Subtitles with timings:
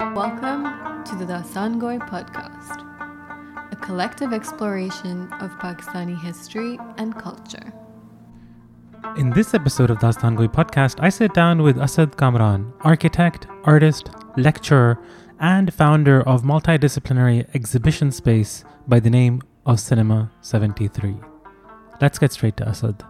[0.00, 0.64] Welcome
[1.04, 2.80] to the Dastangoi podcast,
[3.70, 7.70] a collective exploration of Pakistani history and culture.
[9.18, 14.08] In this episode of Dastangoi podcast, I sit down with Asad Kamran, architect, artist,
[14.38, 14.98] lecturer,
[15.38, 21.14] and founder of multidisciplinary exhibition space by the name of Cinema 73.
[22.00, 23.04] Let's get straight to Asad.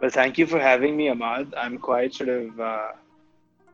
[0.00, 1.52] Well, thank you for having me, Ahmad.
[1.56, 2.92] I'm quite sort of uh,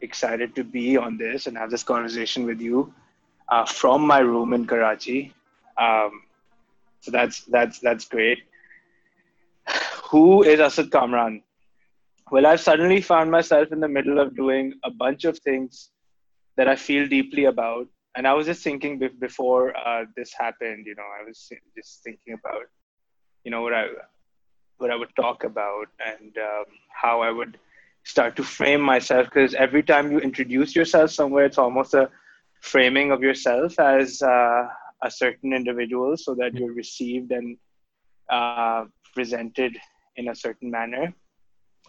[0.03, 2.93] excited to be on this and have this conversation with you
[3.49, 5.33] uh, from my room in Karachi.
[5.79, 6.23] Um,
[7.01, 8.39] so that's that's that's great.
[10.11, 11.43] Who is Asad Kamran?
[12.31, 15.91] Well, I've suddenly found myself in the middle of doing a bunch of things
[16.57, 20.87] that I feel deeply about, and I was just thinking before uh, this happened.
[20.87, 22.67] You know, I was just thinking about,
[23.45, 23.87] you know, what I
[24.79, 27.59] what I would talk about and um, how I would
[28.05, 32.11] start to frame myself because every time you introduce yourself somewhere it's almost a
[32.61, 34.67] framing of yourself as uh,
[35.03, 37.57] a certain individual so that you're received and
[38.31, 39.77] uh, presented
[40.17, 41.13] in a certain manner.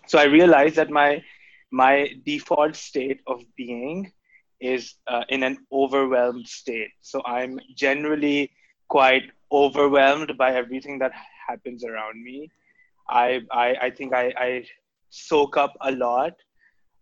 [0.08, 1.24] So i realized that my
[1.72, 4.12] my default state of being
[4.60, 6.92] is uh, in an overwhelmed state.
[7.02, 8.52] So i'm generally
[8.88, 11.12] quite overwhelmed by everything that
[11.48, 12.50] happens around me.
[13.10, 14.66] I i, I think I, I
[15.14, 16.34] soak up a lot.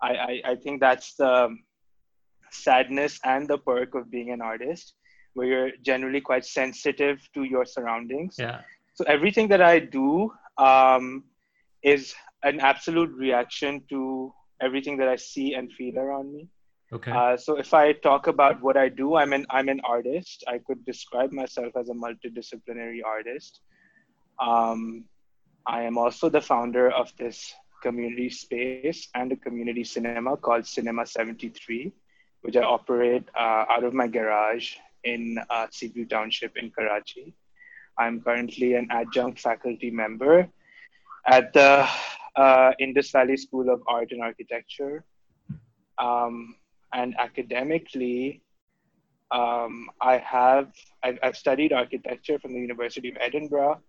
[0.01, 1.55] I, I, I think that's the
[2.51, 4.95] sadness and the perk of being an artist,
[5.33, 8.35] where you're generally quite sensitive to your surroundings.
[8.37, 8.61] Yeah.
[8.95, 11.23] So everything that I do um,
[11.83, 16.49] is an absolute reaction to everything that I see and feel around me.
[16.93, 17.11] Okay.
[17.11, 20.43] Uh, so if I talk about what I do, I'm an I'm an artist.
[20.47, 23.61] I could describe myself as a multidisciplinary artist.
[24.39, 25.05] Um,
[25.65, 31.05] I am also the founder of this community space and a community cinema called Cinema
[31.05, 31.91] 73,
[32.41, 37.33] which I operate uh, out of my garage in uh, Seaview Township in Karachi.
[37.97, 40.47] I'm currently an adjunct faculty member
[41.25, 41.87] at the
[42.35, 45.03] uh, Indus Valley School of Art and Architecture.
[45.97, 46.55] Um,
[46.93, 48.41] and academically,
[49.31, 53.79] um, I have I've, I've studied architecture from the University of Edinburgh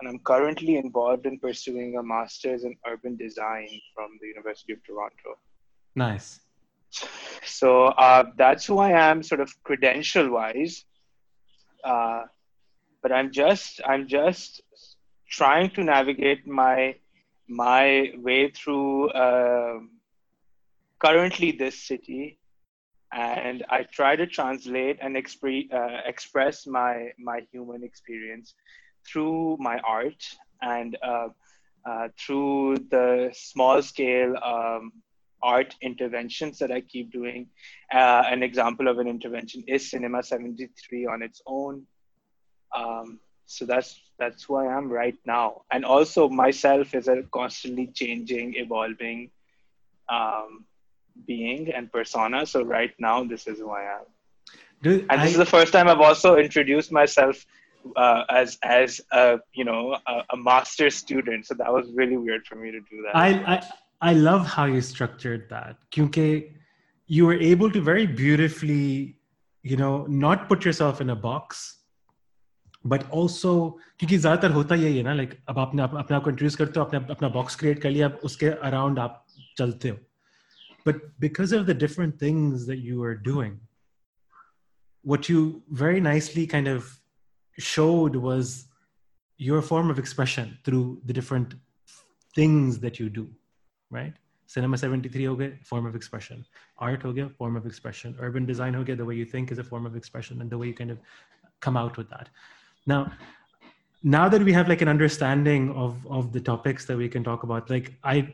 [0.00, 4.84] and I'm currently involved in pursuing a master's in urban design from the University of
[4.84, 5.38] Toronto.
[5.94, 6.40] Nice.
[7.44, 10.84] So uh, that's who I am, sort of credential wise.
[11.84, 12.22] Uh,
[13.02, 14.62] but I'm just I'm just
[15.30, 16.96] trying to navigate my
[17.48, 19.78] my way through uh,
[20.98, 22.38] currently this city,
[23.12, 28.54] and I try to translate and expre- uh, express my my human experience
[29.06, 30.24] through my art
[30.62, 31.28] and uh,
[31.84, 34.92] uh, through the small scale um,
[35.42, 37.48] art interventions that I keep doing.
[37.92, 41.86] Uh, an example of an intervention is Cinema 73 on its own.
[42.76, 47.88] Um, so that's that's who I am right now, and also myself is a constantly
[47.88, 49.30] changing, evolving
[50.08, 50.66] um,
[51.26, 52.46] being and persona.
[52.46, 54.04] So right now, this is who I am.
[55.10, 55.32] and this I...
[55.32, 57.44] is the first time I've also introduced myself
[57.95, 61.45] uh, as as a you know a, a master student.
[61.45, 63.15] So that was really weird for me to do that.
[63.15, 63.61] I I,
[64.01, 65.77] I love how you structured that.
[65.95, 66.43] Because
[67.07, 69.17] you were able to very beautifully,
[69.63, 71.65] you know, not put yourself in a box.
[72.87, 73.51] But also
[73.99, 76.85] क्योंकि ज्यादातर होता यही है ना like अब आपने अपने आप को इंट्रोड्यूस करते हो
[76.85, 79.25] अपने अपना बॉक्स क्रिएट कर लिया अब उसके अराउंड आप
[79.57, 79.97] चलते हो
[80.87, 83.57] but because of the different things that you are doing
[85.11, 85.41] what you
[85.79, 86.85] very nicely kind of
[87.60, 88.66] showed was
[89.38, 91.54] your form of expression through the different
[92.34, 93.28] things that you do,
[93.90, 94.14] right?
[94.46, 96.44] Cinema 73 ho gaya, form of expression.
[96.78, 98.16] Art gaya, form of expression.
[98.20, 100.66] Urban design gaya, the way you think is a form of expression and the way
[100.66, 100.98] you kind of
[101.60, 102.28] come out with that.
[102.86, 103.12] Now,
[104.02, 107.42] now that we have like an understanding of of the topics that we can talk
[107.42, 108.32] about, like I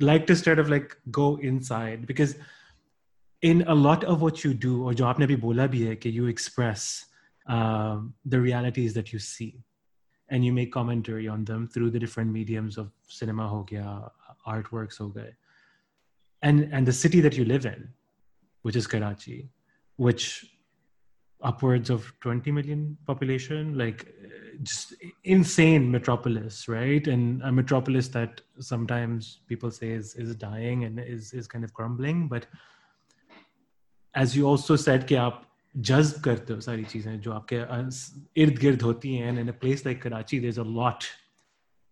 [0.00, 2.36] like to sort of like go inside because
[3.42, 6.26] in a lot of what you do, or jo aapne abhi bola bhi hai, you
[6.26, 7.06] express
[7.46, 9.62] um, the realities that you see.
[10.30, 13.66] And you make commentary on them through the different mediums of cinema ho
[14.46, 15.12] artworks ho
[16.42, 17.88] and and the city that you live in
[18.62, 19.48] which is karachi
[19.96, 20.46] which
[21.42, 24.06] upwards of 20 million population like
[24.62, 24.94] just
[25.24, 27.06] insane metropolis right?
[27.06, 31.74] And a metropolis that sometimes people say is is dying and is is kind of
[31.74, 32.28] crumbling.
[32.28, 32.46] But
[34.14, 35.44] as you also said ke aap
[35.77, 37.55] जज्ब करते हो सारी चीज़ें जो आपके
[38.41, 41.03] इर्द गिर्द होती हैं इन a place like Karachi there a lot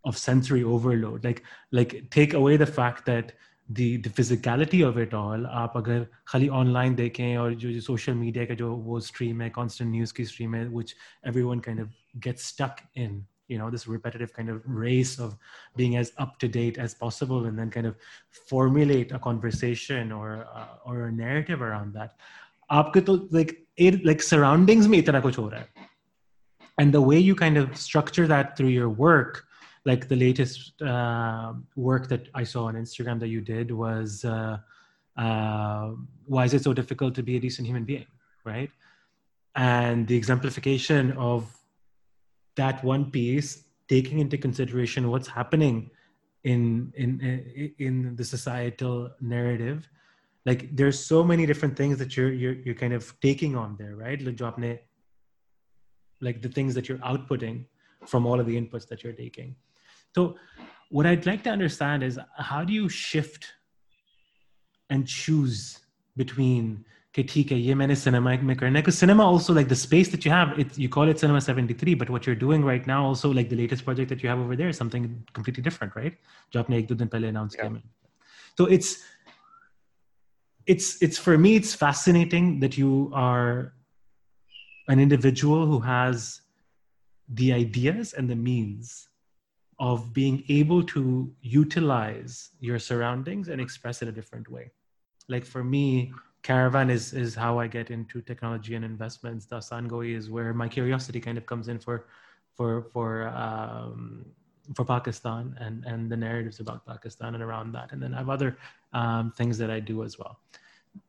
[0.07, 3.31] of sensory overload like like take away the fact that
[3.69, 8.19] the the physicality of it all आप अगर खाली online देखें और जो जो social
[8.21, 10.93] media का जो वो stream है constant news की stream है which
[11.31, 11.89] everyone kind of
[12.27, 13.19] gets stuck in
[13.51, 15.35] you know this repetitive kind of race of
[15.81, 17.95] being as up to date as possible and then kind of
[18.51, 22.15] formulate a conversation or uh, or a narrative around that
[22.71, 25.87] आपके तो like it, like surroundings में इतना कुछ हो रहा है
[26.79, 29.47] and the way you kind of structure that through your work
[29.87, 34.57] like the latest uh, work that I saw on Instagram that you did was uh,
[35.17, 35.91] uh,
[36.25, 38.05] why is it so difficult to be a decent human being,
[38.43, 38.69] right?
[39.55, 41.45] And the exemplification of
[42.55, 45.89] that one piece, taking into consideration what's happening
[46.43, 47.09] in in
[47.79, 49.87] in the societal narrative,
[50.45, 53.95] like there's so many different things that you're you're, you're kind of taking on there,
[53.95, 54.21] right?
[56.21, 57.65] Like the things that you're outputting
[58.05, 59.55] from all of the inputs that you're taking
[60.17, 60.35] so,
[60.89, 63.53] what I'd like to understand is how do you shift
[64.89, 65.79] and choose
[66.15, 69.77] between कि ठीक है ये मैंने cinema में करना है because cinema also like the
[69.81, 72.87] space that you have it you call it cinema 73 but what you're doing right
[72.87, 75.95] now also like the latest project that you have over there is something completely different
[75.95, 76.17] right
[76.53, 77.81] जो आपने एक दो दिन पहले announce किया
[78.59, 78.91] so it's
[80.66, 83.72] it's it's for me it's fascinating that you are
[84.88, 86.42] an individual who has
[87.28, 89.08] the ideas and the means
[89.78, 94.70] of being able to utilize your surroundings and express it a different way.
[95.28, 96.12] Like for me,
[96.42, 99.46] caravan is is how I get into technology and investments.
[99.46, 102.06] Dastangoi is where my curiosity kind of comes in for
[102.54, 104.26] for for um,
[104.74, 107.92] for Pakistan and and the narratives about Pakistan and around that.
[107.92, 108.56] And then I have other
[108.92, 110.38] um, things that I do as well.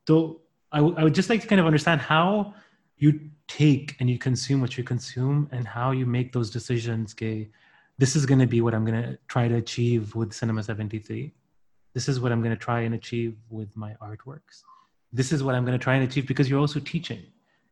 [0.06, 0.40] So
[0.72, 2.54] I, w- I would just like to kind of understand how
[2.96, 7.14] you take and you consume what you consume and how you make those decisions.
[7.14, 7.48] Okay,
[7.98, 11.32] this is going to be what I'm going to try to achieve with Cinema 73.
[11.92, 14.62] This is what I'm going to try and achieve with my artworks.
[15.12, 17.22] This is what I'm going to try and achieve because you're also teaching.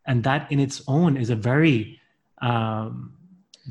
[0.07, 2.01] And that in its own is a very
[2.41, 3.15] um,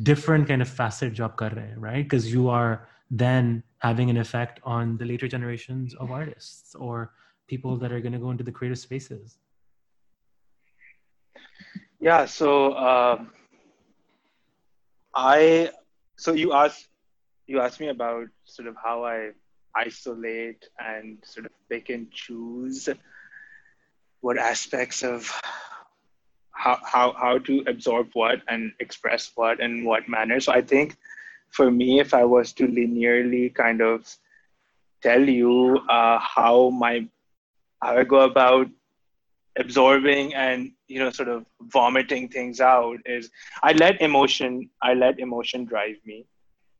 [0.03, 2.03] different kind of facet job kar rahe, right?
[2.03, 7.11] Because you are then having an effect on the later generations of artists or
[7.47, 9.38] people that are going to go into the creative spaces.
[11.99, 13.23] Yeah, so uh,
[15.13, 15.69] I
[16.15, 16.88] so you asked
[17.47, 19.31] you asked me about sort of how I
[19.75, 22.89] isolate and sort of pick and choose
[24.21, 25.31] what aspects of
[26.62, 30.40] how, how, how to absorb what and express what in what manner.
[30.40, 30.96] So I think
[31.50, 34.08] for me, if I was to linearly kind of
[35.02, 37.08] tell you uh, how my
[37.81, 38.68] how I go about
[39.58, 43.30] absorbing and you know sort of vomiting things out is
[43.63, 46.25] i let emotion i let emotion drive me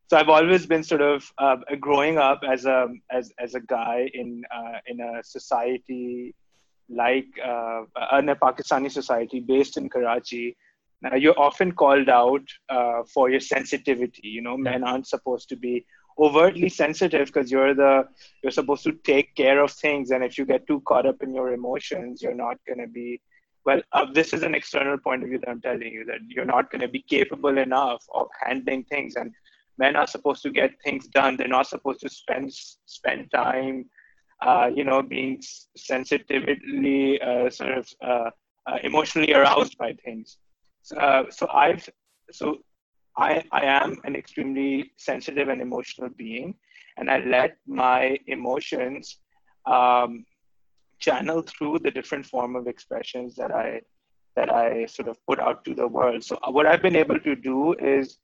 [0.08, 4.08] so i've always been sort of uh, growing up as a as as a guy
[4.14, 6.34] in uh, in a society
[6.94, 7.82] like uh,
[8.18, 10.56] in a pakistani society based in karachi
[11.02, 14.28] now you're often called out uh, for your sensitivity.
[14.28, 15.84] You know men aren't supposed to be
[16.18, 18.06] overtly sensitive because you're the
[18.42, 20.10] you're supposed to take care of things.
[20.10, 23.20] And if you get too caught up in your emotions you're not going to be
[23.64, 26.44] well uh, this is an external point of view that i'm telling you that you're
[26.44, 29.16] not going to be capable enough of handling things.
[29.16, 29.32] And
[29.78, 31.36] men are supposed to get things done.
[31.36, 32.52] They're not supposed to spend
[32.86, 33.86] spend time
[34.46, 35.40] uh, you know being
[35.76, 38.30] sensitively uh, sort of uh,
[38.66, 40.38] uh, emotionally aroused by things
[40.82, 41.88] so, uh, so i've
[42.30, 42.58] so
[43.16, 46.54] I, I am an extremely sensitive and emotional being,
[46.96, 49.18] and I let my emotions
[49.66, 50.24] um,
[50.98, 53.82] channel through the different form of expressions that I
[54.34, 56.24] that I sort of put out to the world.
[56.24, 58.16] So what I've been able to do is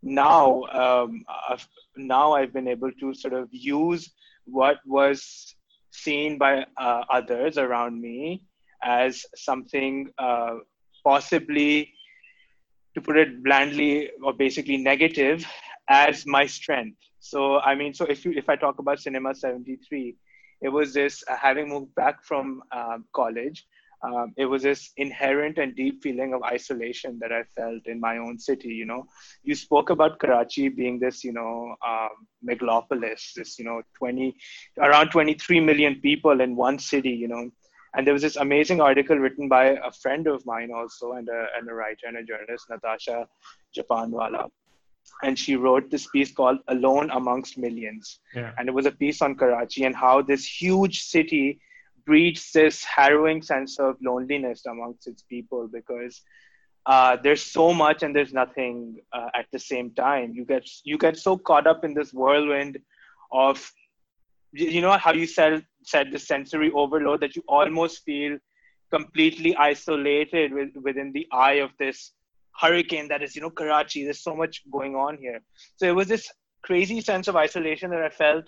[0.00, 4.12] now um, I've, now I've been able to sort of use
[4.44, 5.55] what was
[5.96, 8.42] seen by uh, others around me
[8.82, 10.56] as something uh,
[11.04, 11.92] possibly
[12.94, 15.44] to put it blandly or basically negative
[15.88, 16.98] as my strength.
[17.20, 20.14] So i mean so if you if i talk about cinema 73
[20.60, 23.66] it was this uh, having moved back from uh, college
[24.02, 28.18] um, it was this inherent and deep feeling of isolation that i felt in my
[28.18, 29.06] own city you know
[29.42, 32.10] you spoke about karachi being this you know um,
[32.48, 34.34] megalopolis this you know 20
[34.78, 37.50] around 23 million people in one city you know
[37.96, 41.46] and there was this amazing article written by a friend of mine also, and a,
[41.56, 43.26] and a writer and a journalist, Natasha
[43.74, 44.50] Japanwala.
[45.22, 48.20] And she wrote this piece called Alone Amongst Millions.
[48.34, 48.52] Yeah.
[48.58, 51.58] And it was a piece on Karachi and how this huge city
[52.06, 56.22] breeds this harrowing sense of loneliness amongst its people because
[56.86, 60.32] uh, there's so much and there's nothing uh, at the same time.
[60.32, 62.78] You get you get so caught up in this whirlwind
[63.32, 63.70] of
[64.52, 68.38] you know how you said said the sensory overload that you almost feel
[68.92, 72.12] completely isolated with, within the eye of this
[72.60, 74.04] hurricane that is you know Karachi.
[74.04, 75.40] There's so much going on here.
[75.76, 76.30] So it was this
[76.62, 78.44] crazy sense of isolation that I felt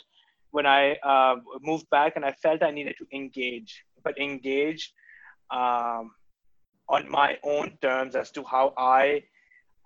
[0.51, 4.93] when I uh, moved back, and I felt I needed to engage, but engage
[5.51, 6.11] um,
[6.89, 9.23] on my own terms as to how I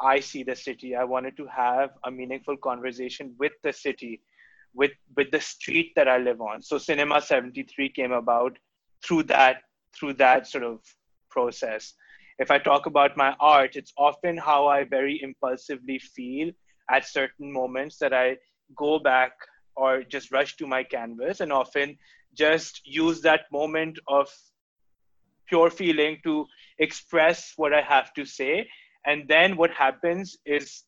[0.00, 0.96] I see the city.
[0.96, 4.20] I wanted to have a meaningful conversation with the city,
[4.74, 6.62] with with the street that I live on.
[6.62, 8.58] So Cinema 73 came about
[9.04, 9.62] through that
[9.94, 10.80] through that sort of
[11.30, 11.94] process.
[12.38, 16.50] If I talk about my art, it's often how I very impulsively feel
[16.90, 18.38] at certain moments that I
[18.76, 19.32] go back
[19.76, 21.96] or just rush to my canvas and often
[22.34, 24.28] just use that moment of
[25.48, 26.46] pure feeling to
[26.78, 28.68] express what I have to say.
[29.04, 30.84] And then what happens is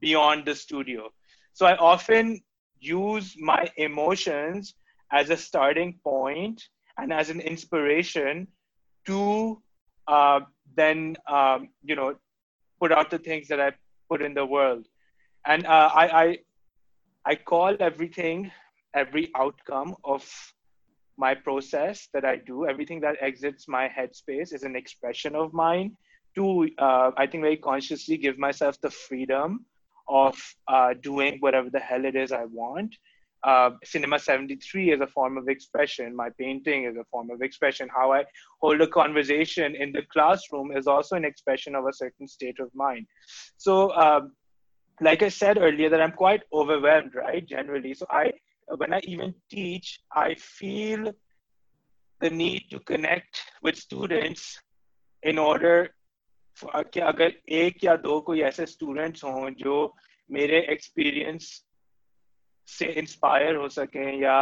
[0.00, 1.10] beyond the studio.
[1.52, 2.40] So I often
[2.80, 4.74] use my emotions
[5.12, 6.62] as a starting point
[6.98, 8.46] and as an inspiration
[9.06, 9.60] to
[10.08, 10.40] uh,
[10.76, 12.16] then, um, you know,
[12.80, 13.72] put out the things that I
[14.08, 14.86] put in the world.
[15.46, 16.38] And uh, I, I,
[17.24, 18.50] I call everything,
[18.94, 20.28] every outcome of
[21.16, 25.96] my process that I do, everything that exits my headspace is an expression of mine
[26.34, 29.66] to, uh, I think, very consciously give myself the freedom
[30.08, 30.36] of
[30.66, 32.94] uh, doing whatever the hell it is I want.
[33.44, 36.14] Uh, Cinema 73 is a form of expression.
[36.14, 37.88] My painting is a form of expression.
[37.88, 38.24] How I
[38.60, 42.70] hold a conversation in the classroom is also an expression of a certain state of
[42.74, 43.06] mind.
[43.56, 44.32] So, um,
[45.01, 47.45] like I said earlier, that I'm quite overwhelmed, right?
[47.45, 47.93] Generally.
[47.95, 48.31] So, I
[48.67, 51.13] when I even teach, I feel
[52.19, 54.59] the need to connect with students
[55.23, 55.89] in order
[56.65, 59.75] कि अगर एक या दो कोई ऐसे students हों जो
[60.31, 61.49] मेरे एक्सपीरियंस
[62.77, 64.37] से इंस्पायर हो सकें या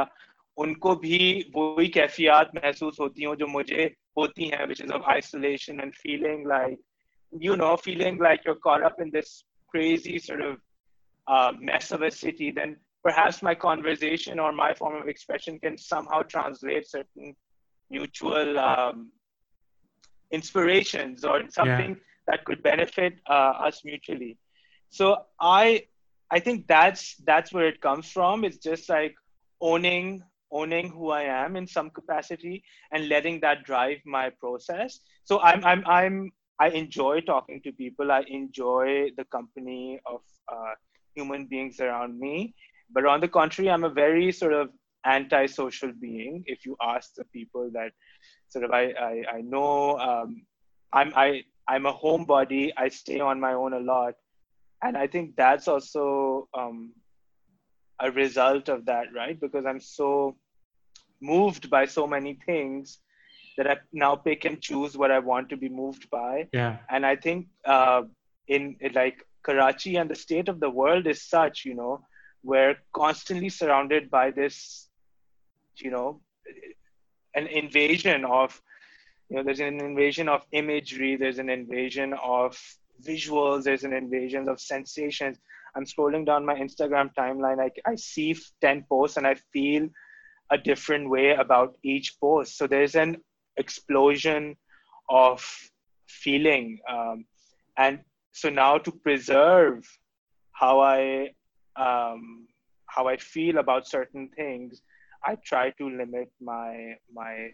[0.57, 1.19] उनको भी
[1.55, 6.47] वही कैफियत महसूस होती हों जो मुझे होती हैं which is of isolation and feeling
[6.53, 6.79] like
[7.45, 9.33] you know feeling like you're caught up in this
[9.70, 10.58] crazy sort of
[11.28, 15.78] uh, mess of a city then perhaps my conversation or my form of expression can
[15.78, 17.34] somehow translate certain
[17.90, 19.10] mutual um,
[20.30, 22.02] inspirations or something yeah.
[22.26, 24.38] that could benefit uh, us mutually.
[24.90, 25.84] So i
[26.30, 28.44] i think that's that's where it comes from.
[28.44, 29.14] It's just like
[29.60, 30.22] owning
[30.52, 35.00] owning who i am in some capacity and letting that drive my process.
[35.24, 40.20] So i'm i'm i'm i enjoy talking to people i enjoy the company of
[40.54, 40.74] uh,
[41.14, 42.54] human beings around me
[42.92, 44.70] but on the contrary, I'm a very sort of
[45.04, 46.42] anti-social being.
[46.46, 47.92] If you ask the people that
[48.48, 50.42] sort of I I, I know, um,
[50.92, 52.72] I'm I I'm a homebody.
[52.76, 54.14] I stay on my own a lot,
[54.82, 56.92] and I think that's also um,
[58.00, 59.40] a result of that, right?
[59.40, 60.36] Because I'm so
[61.22, 62.98] moved by so many things
[63.60, 66.48] that I now pick and choose what I want to be moved by.
[66.50, 66.78] Yeah.
[66.88, 68.04] And I think uh,
[68.48, 72.00] in, in like Karachi and the state of the world is such, you know,
[72.42, 74.88] we're constantly surrounded by this,
[75.76, 76.22] you know,
[77.34, 78.58] an invasion of,
[79.28, 82.58] you know, there's an invasion of imagery, there's an invasion of
[83.02, 85.36] visuals, there's an invasion of sensations.
[85.76, 89.90] I'm scrolling down my Instagram timeline, I, I see 10 posts and I feel
[90.50, 92.56] a different way about each post.
[92.56, 93.18] So there's an
[93.60, 94.56] explosion
[95.08, 95.44] of
[96.08, 96.78] feeling.
[96.88, 97.24] Um,
[97.78, 98.00] and
[98.32, 99.84] so now to preserve
[100.52, 101.30] how I
[101.76, 102.46] um,
[102.86, 104.82] how I feel about certain things,
[105.24, 107.50] I try to limit my my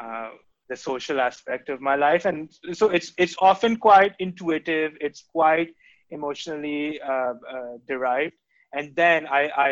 [0.00, 0.30] uh,
[0.68, 4.92] the social aspect of my life, and so it's it's often quite intuitive.
[5.00, 5.70] It's quite
[6.10, 8.34] emotionally uh, uh, derived,
[8.72, 9.70] and then I I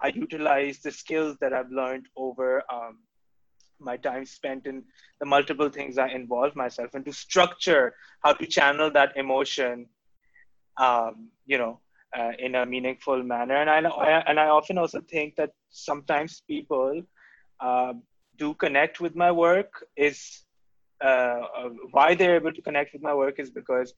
[0.00, 2.98] I utilize the skills that I've learned over um,
[3.80, 4.82] my time spent in
[5.20, 9.86] the multiple things I involve myself in to structure how to channel that emotion
[10.78, 11.80] um, you know,
[12.16, 13.56] uh, in a meaningful manner.
[13.56, 17.02] And I, and I often also think that sometimes people
[17.60, 17.92] uh,
[18.36, 20.42] do connect with my work is
[21.00, 21.40] uh,
[21.90, 23.92] why they're able to connect with my work is because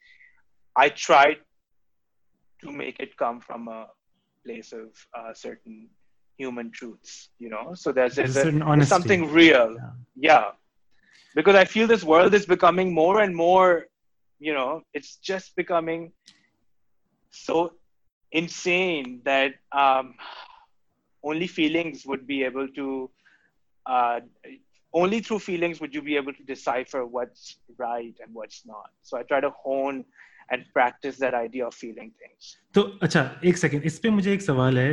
[0.77, 1.37] I try
[2.63, 3.87] to make it come from a
[4.45, 5.89] place of uh, certain
[6.40, 7.74] human truths, you know.
[7.74, 9.92] So there's, there's, a, there's something real, yeah.
[10.16, 10.46] yeah.
[11.36, 13.88] Because I feel this world is becoming more and more,
[14.40, 16.12] you know, it's just becoming
[17.32, 17.74] so
[18.32, 20.16] insane that um,
[21.24, 23.10] only feelings would be able to
[23.86, 24.20] uh,
[24.94, 29.18] only through feelings would you be able to decipher what's right and what's not so
[29.18, 30.04] i try to hone
[30.52, 34.42] and practice that idea of feeling things तो अच्छा एक second इस पे मुझे एक
[34.42, 34.90] सवाल है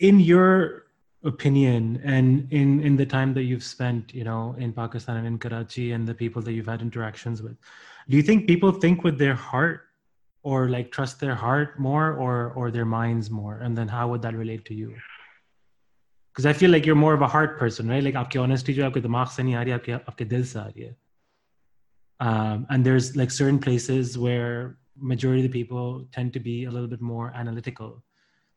[0.00, 0.84] in your
[1.24, 5.38] opinion and in in the time that you've spent you know in pakistan and in
[5.38, 7.56] karachi and the people that you've had interactions with
[8.08, 9.84] do you think people think with their heart
[10.44, 13.58] or like trust their heart more or or their minds more?
[13.58, 14.94] And then how would that relate to you?
[16.32, 18.04] Because i feel like you're more of a heart person right?
[18.04, 20.94] Like aapki honesty jo aapke dimag se nahi aa rahi aapke dil se aa rahi
[22.28, 24.78] um, and there's like certain places where
[25.12, 27.94] majority of the people tend to be a little bit more analytical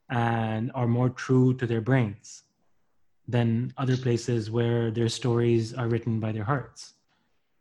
[0.09, 2.43] and are more true to their brains
[3.27, 6.93] than other places where their stories are written by their hearts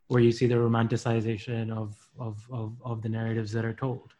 [0.07, 4.13] where you see the romanticization of of of, of the narratives that are told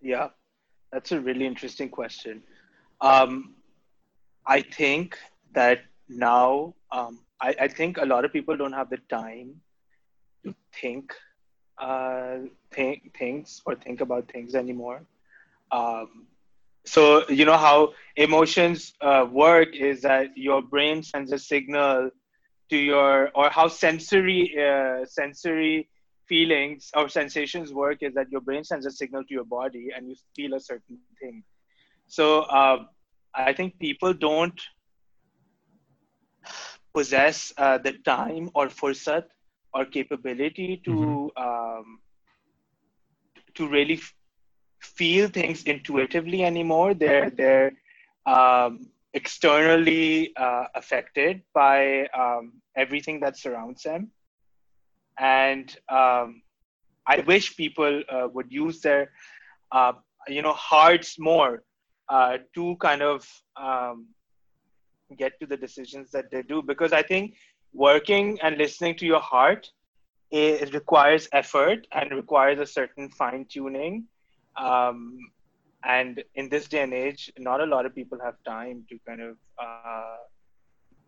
[0.00, 0.28] yeah,
[0.92, 2.42] that's a really interesting question.
[3.00, 3.54] Um,
[4.46, 5.18] I think
[5.52, 9.60] that now, um, I, I, think a lot of people don't have the time
[10.44, 11.12] to think,
[11.78, 12.38] uh,
[12.70, 15.02] think things or think about things anymore.
[15.70, 16.26] Um,
[16.84, 22.10] so you know how emotions uh, work is that your brain sends a signal
[22.70, 25.88] to your, or how sensory uh, sensory
[26.26, 30.08] feelings or sensations work is that your brain sends a signal to your body and
[30.08, 31.42] you feel a certain thing.
[32.08, 32.84] So uh,
[33.34, 34.60] I think people don't
[36.94, 39.24] possess uh, the time or fursat
[39.74, 41.44] or capability to mm-hmm.
[41.44, 42.00] um,
[43.54, 44.14] to really f-
[44.86, 46.94] feel things intuitively anymore.
[46.94, 47.72] They're they're
[48.26, 54.10] um, externally uh, affected by um, everything that surrounds them
[55.18, 56.42] and um,
[57.06, 59.12] I wish people uh, would use their
[59.72, 59.92] uh,
[60.28, 61.62] you know hearts more
[62.08, 63.26] uh, to kind of
[63.56, 64.06] um,
[65.16, 67.34] get to the decisions that they do because I think
[67.72, 69.70] working and listening to your heart
[70.30, 74.04] it requires effort and requires a certain fine tuning.
[74.56, 75.18] Um,
[75.84, 79.20] and in this day and age, not a lot of people have time to kind
[79.20, 80.16] of uh,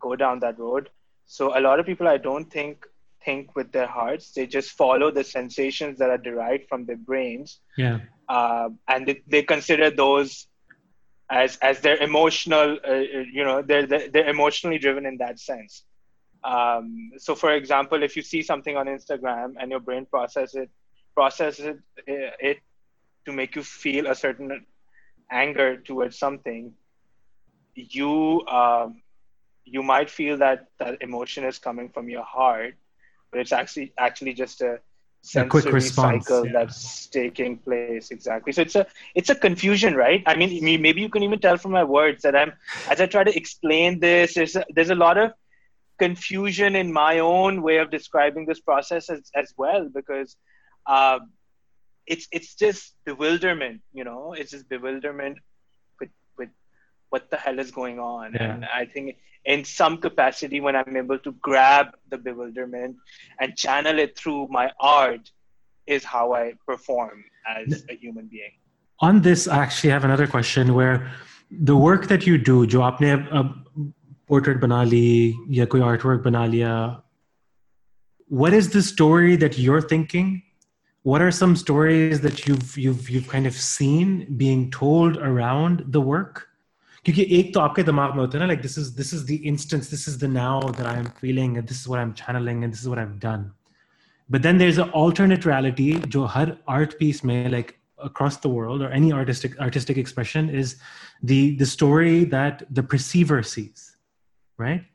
[0.00, 0.91] go down that road.
[1.26, 2.87] So a lot of people, I don't think,
[3.25, 4.32] think with their hearts.
[4.32, 7.61] They just follow the sensations that are derived from their brains.
[7.76, 7.99] Yeah.
[8.28, 10.47] Uh, and they, they, consider those
[11.30, 15.84] as as their emotional, uh, you know, they're they're emotionally driven in that sense.
[16.45, 20.71] Um, so, for example, if you see something on Instagram and your brain processes it
[21.15, 21.67] processes
[22.06, 22.58] it, it
[23.26, 24.65] to make you feel a certain
[25.31, 26.73] anger towards something,
[27.75, 29.02] you um,
[29.65, 32.75] you might feel that that emotion is coming from your heart
[33.31, 34.81] but it's actually actually just a
[35.21, 36.52] sensory a response, cycle yeah.
[36.52, 41.09] that's taking place exactly so it's a it's a confusion right i mean maybe you
[41.09, 42.52] can even tell from my words that i'm
[42.89, 45.33] as i try to explain this there's a, there's a lot of
[45.99, 50.37] confusion in my own way of describing this process as, as well because
[50.87, 51.19] uh,
[52.08, 54.32] it's it's just bewilderment you know?
[54.32, 55.38] It's just bewilderment
[56.00, 56.50] with with
[57.10, 58.34] what the hell is going on.
[58.34, 58.54] Yeah.
[58.54, 62.97] and i think in some capacity when i'm able to grab the bewilderment
[63.40, 65.30] and channel it through my art
[65.86, 67.25] is how i perform
[67.56, 68.52] as a human being.
[69.00, 71.10] On this i actually have another question where
[71.50, 73.49] the work that you do jo aapne uh,
[74.28, 77.02] portrait banali, ya koi artwork banalia,
[78.28, 80.42] what is the story that you're thinking?
[81.05, 86.01] What are some stories that you've you've you've kind of seen being told around the
[86.01, 86.48] work?
[87.05, 89.39] क्योंकि एक तो आपके दिमाग में होता है ना like this is this is the
[89.51, 92.11] instance this is the now that I am feeling and this is what I am
[92.20, 93.51] channelling and this is what I have done
[94.29, 97.74] but then there's an alternate reality जो हर art piece में like
[98.09, 100.72] across the world or any artistic artistic expression is
[101.31, 103.83] the the story that the perceiver sees
[104.57, 104.85] right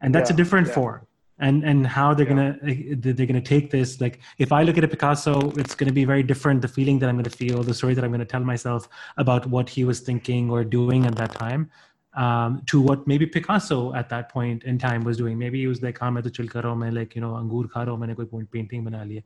[0.00, 0.78] and that's yeah, a different yeah.
[0.78, 1.06] form
[1.41, 2.33] and and how they're yeah.
[2.33, 3.99] gonna eh, they're gonna take this.
[3.99, 7.09] Like if i look at a picasso it's gonna be very different the feeling that
[7.09, 10.49] i'm gonna feel the story that i'm gonna tell myself about what he was thinking
[10.49, 11.69] or doing at that time
[12.13, 15.37] um, to what maybe picasso at that point in time was doing.
[15.37, 16.47] Maybe he was like I'm to chil
[16.91, 19.23] like you know angur kha raha painting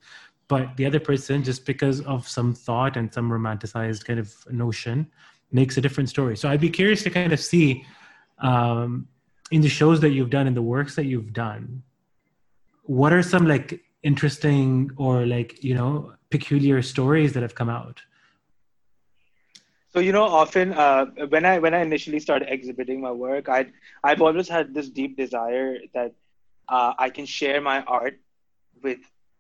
[0.47, 5.07] but the other person just because of some thought and some romanticized kind of notion
[5.51, 6.37] makes a different story.
[6.37, 7.85] So i'd be curious to kind of see
[8.39, 9.07] um,
[9.51, 11.81] in the shows that you've done in the works that you've done
[12.85, 18.01] what are some like interesting or like you know peculiar stories that have come out?
[19.89, 23.65] So you know often uh, when i when i initially started exhibiting my work i
[24.03, 26.11] i've always had this deep desire that
[26.67, 28.19] uh, i can share my art
[28.83, 28.99] with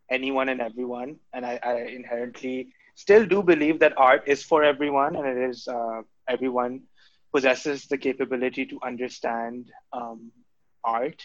[0.09, 1.17] anyone and everyone.
[1.33, 5.67] And I, I, inherently still do believe that art is for everyone and it is
[5.67, 6.81] uh, everyone
[7.33, 10.31] possesses the capability to understand um,
[10.83, 11.21] art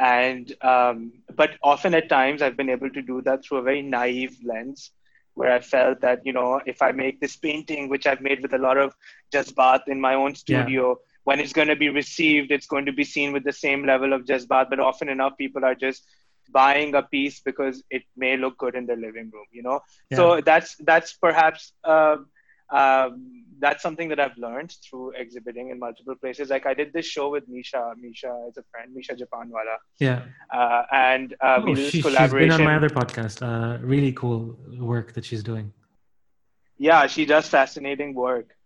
[0.00, 3.82] and um, but often at times i've been able to do that through a very
[3.82, 4.90] naive lens
[5.34, 8.52] where I felt that, you know, if I make this painting, which I've made with
[8.52, 8.94] a lot of
[9.32, 10.94] jazbat in my own studio, yeah.
[11.24, 14.12] when it's going to be received, it's going to be seen with the same level
[14.12, 14.68] of jazbat.
[14.70, 16.04] But often enough, people are just
[16.50, 19.80] buying a piece because it may look good in their living room, you know?
[20.10, 20.16] Yeah.
[20.16, 22.16] So that's, that's perhaps, uh,
[22.70, 26.50] um, that's something that I've learned through exhibiting in multiple places.
[26.50, 27.92] Like I did this show with Misha.
[28.00, 29.76] Misha is a friend, Misha Japanwala.
[29.98, 30.22] Yeah.
[30.52, 32.50] Uh, and uh, oh, we did she, collaboration.
[32.50, 33.42] She's been on my other podcast.
[33.42, 35.72] Uh, really cool work that she's doing.
[36.78, 38.56] Yeah, she does fascinating work.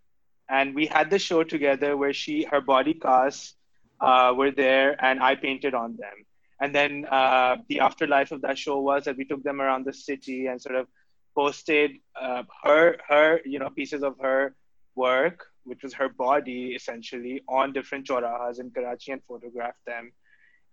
[0.49, 3.55] And we had the show together where she, her body casts
[3.99, 6.25] uh, were there and I painted on them.
[6.61, 9.93] And then uh, the afterlife of that show was that we took them around the
[9.93, 10.87] city and sort of
[11.35, 14.55] posted uh, her her you know pieces of her
[14.95, 20.11] work, which was her body essentially, on different chorahas in Karachi and photographed them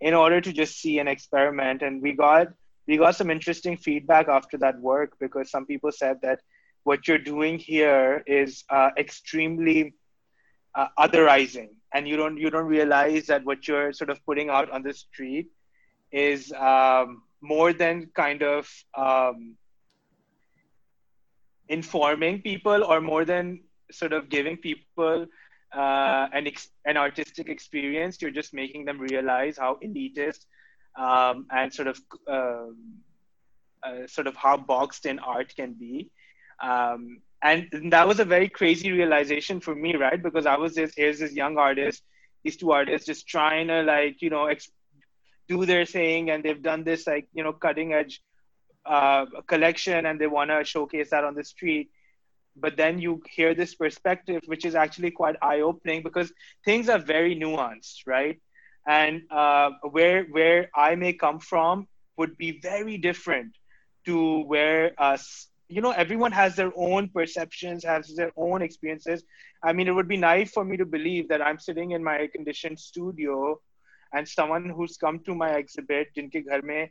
[0.00, 1.82] in order to just see and experiment.
[1.82, 2.48] And we got
[2.87, 6.40] we got some interesting feedback after that work because some people said that
[6.85, 9.94] what you're doing here is uh, extremely
[10.74, 14.70] uh, otherizing, and you don't you don't realize that what you're sort of putting out
[14.70, 15.48] on the street
[16.11, 19.56] is um, more than kind of um,
[21.68, 23.61] informing people or more than
[23.92, 25.26] sort of giving people
[25.76, 28.20] uh, an ex- an artistic experience.
[28.20, 30.46] You're just making them realize how elitist
[30.98, 32.76] um, and sort of um,
[33.83, 36.11] uh, sort of how boxed in art can be.
[36.62, 40.22] Um, and that was a very crazy realization for me, right?
[40.22, 42.02] Because I was this here's this young artist,
[42.44, 44.70] these two artists just trying to like you know ex-
[45.48, 48.22] do their thing, and they've done this like you know cutting edge
[48.87, 51.90] uh, collection, and they want to showcase that on the street
[52.56, 56.32] but then you hear this perspective which is actually quite eye-opening because
[56.65, 58.39] things are very nuanced right
[58.88, 63.56] and uh, where where i may come from would be very different
[64.06, 69.23] to where us you know everyone has their own perceptions has their own experiences
[69.63, 72.27] i mean it would be naive for me to believe that i'm sitting in my
[72.34, 73.60] conditioned studio
[74.13, 76.89] and someone who's come to my exhibit जिनके घर में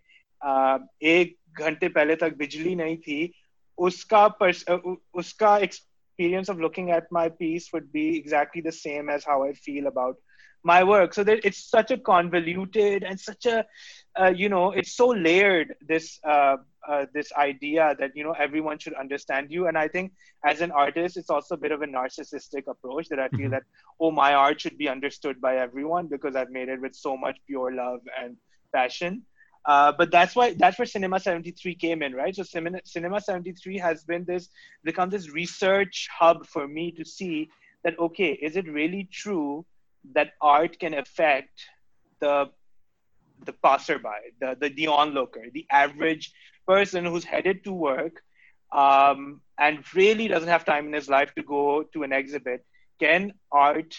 [1.02, 3.32] एक घंटे पहले तक बिजली नहीं थी
[3.81, 4.79] uska pers- uh,
[5.15, 9.53] uska experience of looking at my piece would be exactly the same as how I
[9.53, 10.15] feel about
[10.63, 11.13] my work.
[11.13, 13.65] So that it's such a convoluted and such a,
[14.19, 15.75] uh, you know, it's so layered.
[15.81, 20.13] This uh, uh, this idea that you know everyone should understand you, and I think
[20.45, 23.51] as an artist, it's also a bit of a narcissistic approach that I feel mm-hmm.
[23.51, 23.63] that
[23.99, 27.37] oh, my art should be understood by everyone because I've made it with so much
[27.47, 28.37] pure love and
[28.73, 29.23] passion.
[29.65, 32.35] Uh, but that's why that's where Cinema 73 came in, right?
[32.35, 34.49] So Cinema, Cinema 73 has been this
[34.83, 37.49] become this research hub for me to see
[37.83, 39.65] that okay, is it really true
[40.13, 41.61] that art can affect
[42.19, 42.49] the
[43.45, 46.33] the passerby, the the, the onlooker, the average
[46.67, 48.21] person who's headed to work
[48.71, 52.65] um, and really doesn't have time in his life to go to an exhibit?
[52.99, 53.95] Can art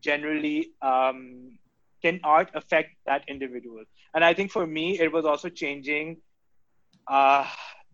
[0.00, 1.58] generally um,
[2.04, 3.82] can art affect that individual?
[4.14, 6.18] And I think for me, it was also changing
[7.08, 7.46] uh,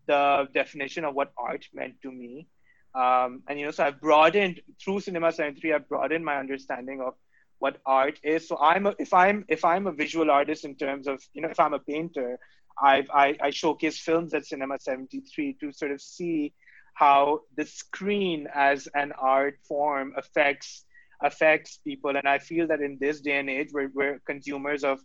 [0.07, 2.49] the definition of what art meant to me.
[2.95, 5.75] Um, and you know, so I've broadened through Cinema 73.
[5.75, 7.15] I've broadened my understanding of
[7.61, 8.49] what art is.
[8.49, 11.51] So I'm a, if I'm if I'm a visual artist in terms of you know
[11.51, 12.39] if I'm a painter,
[12.83, 16.53] I've, I I showcase films at Cinema 73 to sort of see
[16.95, 20.85] how the screen as an art form affects
[21.23, 22.17] affects people.
[22.17, 25.01] And I feel that in this day and age, where we're consumers of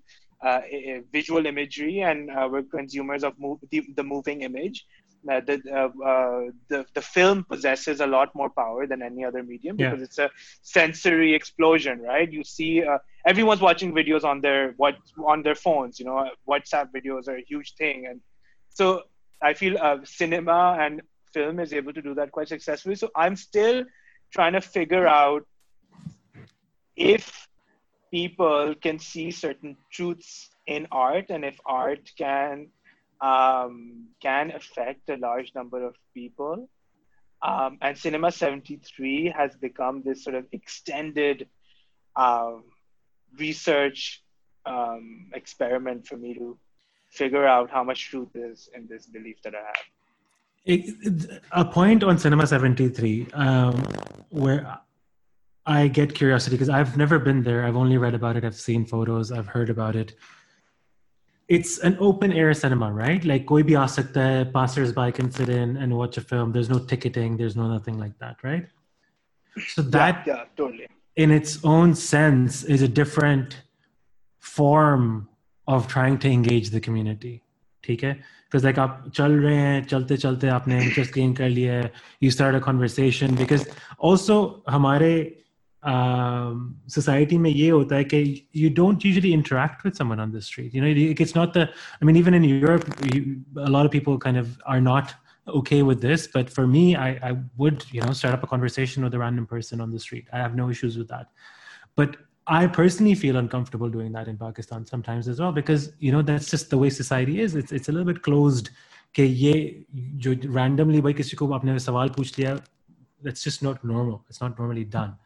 [0.45, 0.61] uh,
[1.11, 4.85] visual imagery and uh, we're consumers of move, the, the moving image.
[5.27, 9.41] Uh, the, uh, uh, the the film possesses a lot more power than any other
[9.41, 10.03] medium because yeah.
[10.03, 10.29] it's a
[10.61, 12.31] sensory explosion, right?
[12.31, 15.99] You see, uh, everyone's watching videos on their what on their phones.
[15.99, 18.21] You know, WhatsApp videos are a huge thing, and
[18.69, 19.01] so
[19.41, 21.01] I feel cinema and
[21.33, 22.95] film is able to do that quite successfully.
[22.95, 23.83] So I'm still
[24.31, 25.43] trying to figure out
[26.95, 27.47] if
[28.11, 32.67] people can see certain truths in art and if art can
[33.21, 36.69] um, can affect a large number of people
[37.41, 41.47] um, and cinema 73 has become this sort of extended
[42.15, 42.53] uh,
[43.37, 44.23] research
[44.65, 46.57] um, experiment for me to
[47.09, 49.85] figure out how much truth is in this belief that i have.
[51.51, 53.75] A point on cinema 73 um,
[54.29, 54.79] where
[55.66, 57.64] I get curiosity because I've never been there.
[57.64, 58.44] I've only read about it.
[58.44, 59.30] I've seen photos.
[59.30, 60.14] I've heard about it.
[61.48, 63.24] It's an open air cinema, right?
[63.24, 66.52] Like koi bhi aa sakta hai, passers-by can sit in and watch a film.
[66.52, 67.36] There's no ticketing.
[67.36, 68.66] There's no nothing like that, right?
[69.68, 70.86] So that, yeah, yeah totally.
[71.16, 73.62] In its own sense, is a different
[74.38, 75.28] form
[75.66, 77.42] of trying to engage the community.
[77.84, 78.16] ठीक है
[78.50, 82.30] because like आप चल रहे हैं चलते चलते आपने interest gain कर लिया है you
[82.30, 83.66] start a conversation because
[83.98, 85.40] also हमारे um,
[86.88, 90.74] society में ये होता है कि you don't usually interact with someone on the street
[90.74, 90.92] you know
[91.24, 91.68] it's not the
[92.00, 95.14] I mean even in Europe you, a lot of people kind of are not
[95.48, 99.02] okay with this but for me I, I would you know start up a conversation
[99.02, 101.28] with a random person on the street I have no issues with that
[101.96, 102.16] but
[102.46, 106.50] I personally feel uncomfortable doing that in Pakistan sometimes as well because you know that's
[106.50, 107.54] just the way society is.
[107.54, 108.70] It's it's a little bit closed.
[109.14, 109.86] कि ये
[110.24, 112.58] जो randomly भाई किसी को आपने सवाल पूछ लिया
[113.22, 114.24] that's just not normal.
[114.28, 115.16] It's not normally done.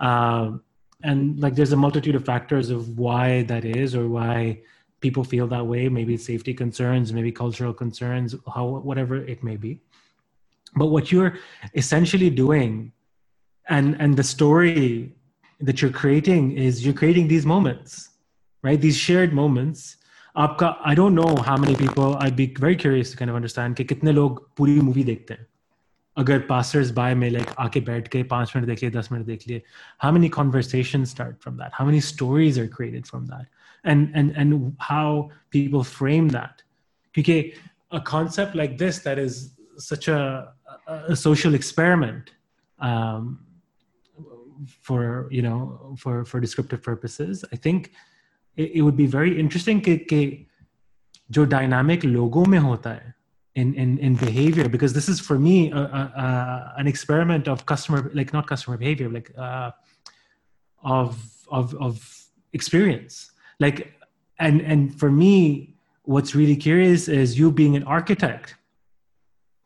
[0.00, 0.62] Um,
[1.02, 4.60] and like there's a multitude of factors of why that is or why
[5.00, 5.88] people feel that way.
[5.88, 9.80] Maybe it's safety concerns, maybe cultural concerns, how whatever it may be.
[10.76, 11.38] But what you're
[11.74, 12.92] essentially doing,
[13.68, 15.14] and and the story
[15.60, 18.10] that you're creating is you're creating these moments,
[18.62, 18.80] right?
[18.80, 19.96] These shared moments.
[20.36, 23.76] आपका I don't know how many people I'd be very curious to kind of understand
[23.76, 25.46] कि कितने लोग पूरी movie देखते हैं
[26.16, 29.46] अगर passers by में like आके बैठ के पांच मिनट देख लिए दस मिनट देख
[29.48, 29.62] लिए
[30.04, 33.46] how many conversations start from that how many stories are created from that
[33.84, 36.62] and and and how people frame that
[37.16, 37.44] because
[37.90, 40.52] a concept like this that is such a,
[40.86, 42.30] a social experiment
[42.78, 43.38] um,
[44.80, 47.92] for you know for for descriptive purposes i think
[48.56, 50.46] it, it would be very interesting कि कि
[51.30, 53.14] जो dynamic logo में होता है
[53.61, 55.55] in in in behavior because this is for me
[56.81, 59.71] an experiment of customer like not customer behavior like uh,
[60.83, 61.11] of
[61.59, 61.93] of of
[62.53, 63.31] experience.
[63.59, 63.77] Like
[64.39, 65.33] and and for me
[66.03, 68.55] what's really curious is you being an architect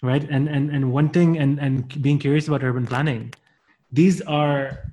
[0.01, 0.27] right?
[0.29, 3.33] And and and wanting and and being curious about urban planning.
[3.91, 4.91] These are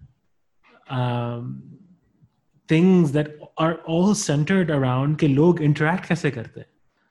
[0.88, 1.62] um,
[2.68, 6.64] things that are all centered around ke log interact kaise karte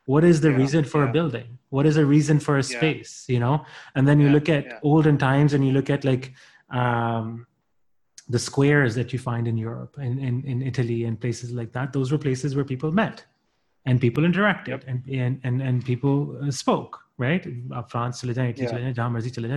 [0.08, 1.10] what is the yeah, reason for yeah.
[1.10, 1.50] a building?
[1.70, 3.34] What is the reason for a space yeah.
[3.34, 3.56] you know?
[3.96, 6.34] And then you look at olden times and you look at like
[6.70, 7.46] um,
[8.28, 11.94] the squares that you find in europe and in, in, italy and places like that.
[11.94, 13.26] Those were places where people met
[13.86, 14.84] and people interacted yep.
[14.88, 17.48] and, and, and, and people uh, spoke right?
[17.90, 18.22] France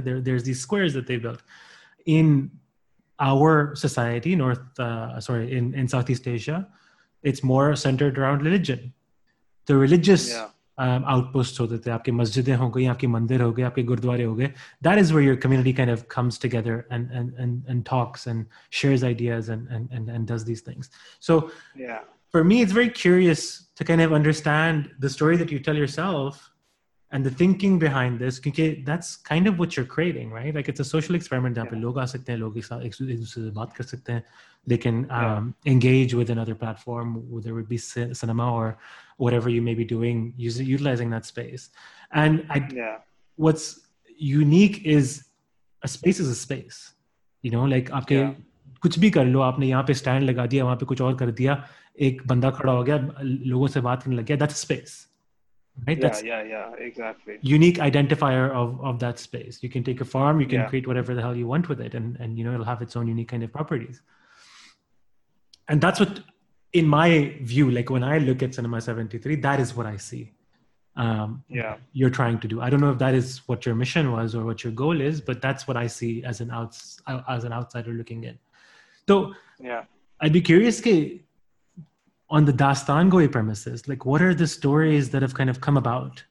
[0.01, 1.43] there, there's these squares that they built
[2.07, 2.51] in
[3.21, 6.67] our society, North, uh, sorry, in, in Southeast Asia,
[7.23, 8.95] it's more centered around religion
[9.71, 10.49] the religious yeah.
[10.85, 14.35] um, outposts so that aapke masjidein ho gayi, aapke mandir ho gaye, aapke gurdware ho
[14.41, 14.53] gaye.
[14.87, 18.47] That is where your community kind of comes together and and and, talks and
[18.81, 20.91] shares ideas and, and and and does these things.
[21.29, 21.35] So
[21.85, 22.01] yeah,
[22.35, 23.43] for me, it's very curious
[23.77, 26.51] to kind of understand the story that you tell yourself
[27.12, 30.80] and the thinking behind this because that's kind of what you're creating right like it's
[30.80, 33.52] a social experiment जहाँ पे लोग आ सकते हैं लोग एक साथ एक दूसरे से
[33.56, 34.24] बात कर सकते हैं
[34.68, 35.72] they can um, yeah.
[35.74, 38.78] engage with another platform whether it be cinema or
[39.18, 41.70] whatever you may be doing using utilizing that space
[42.12, 42.98] and I, yeah.
[43.36, 43.68] what's
[44.18, 45.16] unique is
[45.84, 46.84] a space is a space
[47.44, 48.36] you know like आपके yeah.
[48.82, 51.32] कुछ भी कर लो आपने यहाँ पे stand लगा दिया वहाँ पे कुछ और कर
[51.32, 51.64] दिया
[52.08, 55.06] एक बंदा खड़ा हो गया लोगों से बात करने लग गया that's space
[55.87, 55.97] right?
[55.97, 57.39] Yeah That's yeah yeah exactly.
[57.43, 59.63] unique identifier of of that space.
[59.63, 60.69] You can take a farm you can yeah.
[60.69, 62.97] create whatever the hell you want with it and and you know it'll have its
[62.97, 64.03] own unique kind of properties.
[65.69, 66.21] And that's what
[66.73, 70.33] in my view like when i look at cinema 73 that is what i see
[70.97, 71.77] um, yeah.
[71.93, 72.61] you're trying to do.
[72.61, 75.21] I don't know if that is what your mission was or what your goal is
[75.21, 78.39] but that's what i see as an outs as an outsider looking in.
[79.09, 79.85] So yeah.
[80.21, 80.81] I'd be curious
[82.31, 86.23] on the Dastangoi premises, like what are the stories that have kind of come about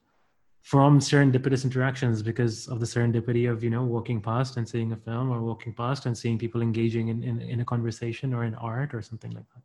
[0.62, 4.96] from serendipitous interactions because of the serendipity of, you know, walking past and seeing a
[4.96, 8.56] film or walking past and seeing people engaging in, in, in a conversation or in
[8.56, 9.64] art or something like that?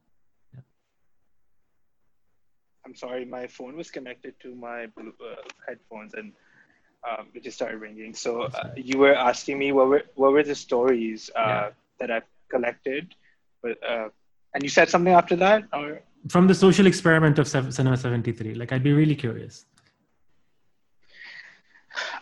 [0.54, 0.60] Yeah.
[2.84, 5.12] I'm sorry, my phone was connected to my uh,
[5.68, 6.32] headphones and
[7.08, 8.12] um, it just started ringing.
[8.14, 11.70] So uh, you were asking me what were, what were the stories uh, yeah.
[12.00, 13.14] that I've collected,
[13.62, 14.08] but, uh,
[14.54, 16.00] and you said something after that or?
[16.28, 19.66] From the social experiment of cinema 73 like i'd be really curious.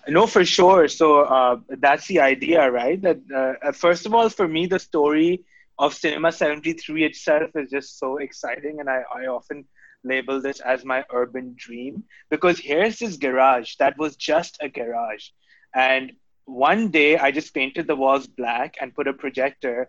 [0.08, 0.88] No for sure.
[0.88, 3.00] So uh, that's the idea right?
[3.00, 5.44] That uh, first of all for me the story
[5.78, 9.64] of cinema 73 itself is just so exciting and I, I often
[10.04, 15.28] label this as my urban dream because here's this garage that was just a garage.
[15.74, 16.12] And
[16.44, 19.88] one day i just painted the walls black and put a projector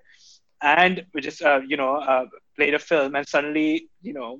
[0.63, 2.25] and we just uh, you know uh,
[2.57, 4.39] played a film and suddenly you know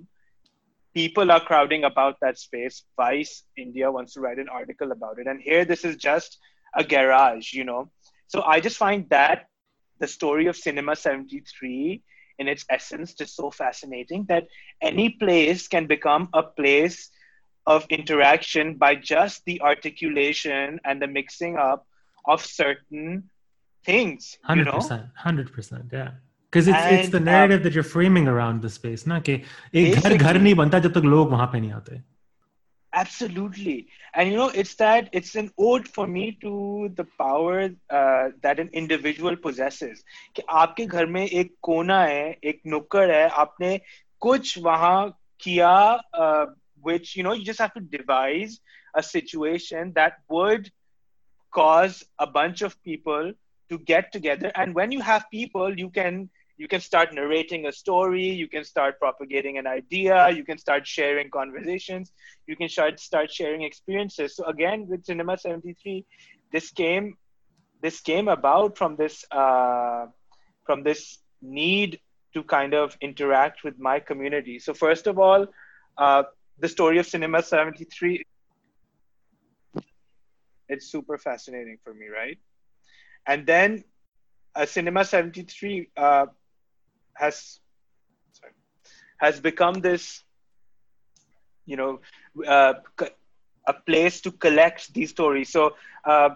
[0.96, 2.84] people are crowding about that space.
[2.98, 5.28] Vice india wants to write an article about it.
[5.28, 6.40] And here this is just
[6.76, 7.92] a garage you know.
[8.28, 9.48] So i just find that
[10.00, 12.02] the story of cinema 73
[12.40, 14.48] in its essence just so fascinating that
[14.82, 17.12] any place can become a place
[17.68, 21.88] of interaction by just the articulation and the mixing up
[22.26, 23.30] of certain
[23.85, 24.39] things.
[24.43, 26.11] Hundred percent, hundred percent, yeah.
[26.51, 29.41] Because it's and, it's the narrative um, that you're framing around the space, ना कि
[29.75, 32.03] एक घर घर नहीं बनता जब तक लोग वहां पे नहीं आते.
[32.93, 36.53] Absolutely, and you know it's that it's an ode for me to
[37.01, 40.03] the power uh, that an individual possesses.
[40.37, 43.81] कि आपके घर में एक कोना है, एक नुक्कड़ है, आपने
[44.21, 45.11] कुछ वहां
[45.41, 46.47] किया, uh,
[46.81, 48.59] which you know you just have to devise
[48.95, 50.73] a situation that would
[51.53, 53.33] cause a bunch of people
[53.74, 54.52] to get together.
[54.56, 58.64] And when you have people you can you can start narrating a story you can
[58.64, 62.12] start propagating an idea you can start sharing conversations
[62.52, 64.36] you can start start sharing experiences.
[64.36, 66.06] So again with cinema 73
[66.52, 67.18] this came
[67.82, 70.06] this came about from this uh,
[70.66, 72.00] from this need
[72.36, 74.60] to kind of interact with my community.
[74.60, 75.48] So first of all
[75.98, 76.24] uh,
[76.60, 78.24] the story of cinema 73
[80.70, 82.40] it's super fascinating for me right
[83.28, 83.84] and then
[84.56, 86.26] uh, cinema 73 uh,
[87.14, 87.60] has
[88.32, 88.54] sorry,
[89.18, 90.24] has become this
[91.66, 92.00] you know
[92.48, 92.74] uh,
[93.68, 95.50] a place to collect these stories.
[95.50, 96.30] So uh,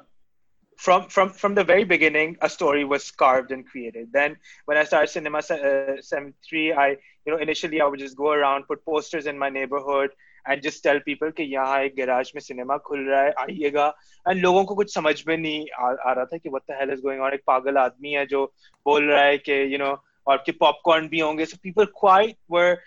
[0.77, 4.09] from from from the very beginning a story was carved and created.
[4.13, 6.89] Then when i started cinema uh, 73 i
[7.25, 10.11] you know initially i would just go around put posters in my neighborhood
[10.49, 13.87] and just tell people कि यहाँ एक garage में cinema खुल रहा है आइएगा।
[14.25, 16.93] And लोगों को कुछ समझ में नहीं आ, आ रहा था कि what the hell
[16.93, 18.45] is going on एक पागल आदमी है जो
[18.85, 19.91] बोल रहा है कि यू नो
[20.27, 22.77] और कि पॉपकॉर्न भी होंगे। So people quite were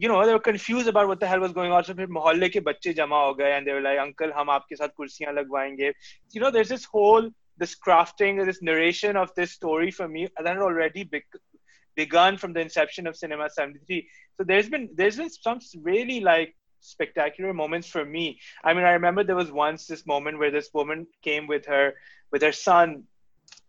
[0.00, 2.48] you know they were confused about what the hell was going on so फिर मोहल्ले
[2.48, 5.92] के बच्चे जमा हो गए and they were like uncle हम आपके साथ कुर्सियाँ लगवाएँगे।
[6.36, 10.20] You know there is this whole this crafting this narration of this story for me
[10.26, 11.02] that had already
[11.98, 14.08] begun from the inception of Cinema 73.
[14.36, 18.24] So there's been there's been some really like spectacular moments for me.
[18.64, 21.86] I mean, I remember there was once this moment where this woman came with her
[22.32, 23.02] with her son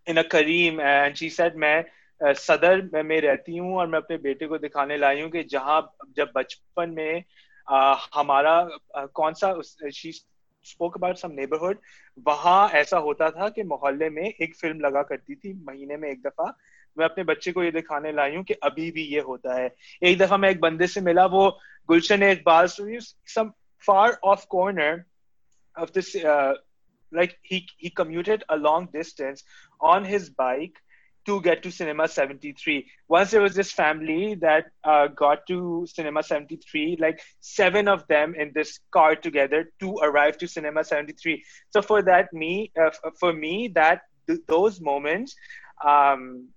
[0.06, 1.86] in a Careem, and she said, "मैं
[2.22, 5.82] सदर में रहती हूँ और मैं अपने बेटे को दिखाने लाई हूँ कि जहाँ
[6.18, 7.24] जब बचपन में
[8.16, 8.56] हमारा
[9.20, 9.54] कौन सा
[9.96, 10.12] she
[10.70, 11.78] spoke about some neighbourhood
[12.28, 16.22] वहाँ ऐसा होता था कि मोहल्ले में एक फिल्म लगा करती थी महीने में एक
[16.22, 16.52] दफा
[16.99, 20.19] मैं अपने बच्चे को ये दिखाने लाई हूँ कि अभी भी ये होता है एक
[20.19, 21.49] दफा मैं एक बंदे से मिला वो
[21.89, 23.53] गुलशन इकबाल सम
[23.87, 25.05] फार of corner
[25.77, 26.55] of this uh,
[27.13, 29.43] like he he commuted a long distance
[29.81, 30.77] on his bike
[31.27, 32.87] to get to Cinema 73.
[33.09, 38.35] Once there was this family that uh, got to Cinema 73, like seven of them
[38.35, 41.43] in this car together to arrive to Cinema 73.
[41.71, 45.35] So for that, me, uh, for me, that th- those moments
[45.83, 46.49] um,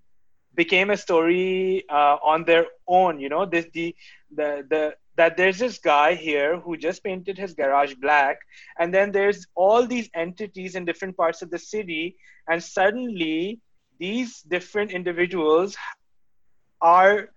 [0.55, 3.21] became a story uh, on their own.
[3.21, 3.95] You know, this the
[4.31, 8.39] the the that there's this guy here who just painted his garage black
[8.79, 12.17] and then there's all these entities in different parts of the city
[12.49, 13.61] and suddenly
[13.99, 15.77] these different individuals
[16.81, 17.29] are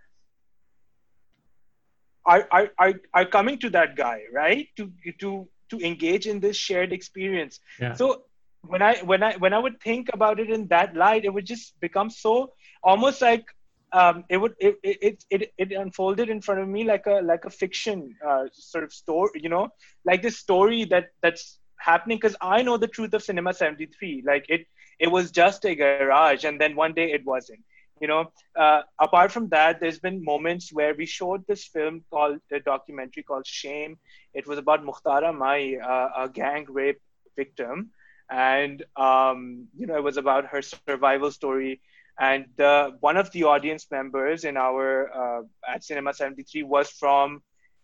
[2.26, 6.56] are, are, are, are coming to that guy right to to to engage in this
[6.56, 7.94] shared experience yeah.
[7.94, 8.24] so
[8.62, 11.46] when i when i when i would think about it in that light it would
[11.46, 12.54] just become so
[12.86, 13.46] almost like
[13.94, 17.46] um, it would it, it it it unfolded in front of me like a like
[17.46, 19.70] a fiction uh, sort of story you know
[20.06, 24.46] like this story that that's happening because i know the truth of cinema 73 like
[24.50, 24.66] it
[25.00, 27.60] it was just a garage and then one day it wasn't
[28.02, 28.32] you know?
[28.56, 33.24] Uh, apart from that there's been moments where we showed this film called a documentary
[33.24, 33.98] called shame.
[34.34, 37.02] It was about mukhtara mai uh, a gang rape
[37.36, 37.92] victim.
[38.30, 41.82] And um, you know it was about her survival story
[42.20, 47.42] and uh, one of the audience members in our uh, at cinema 73 was from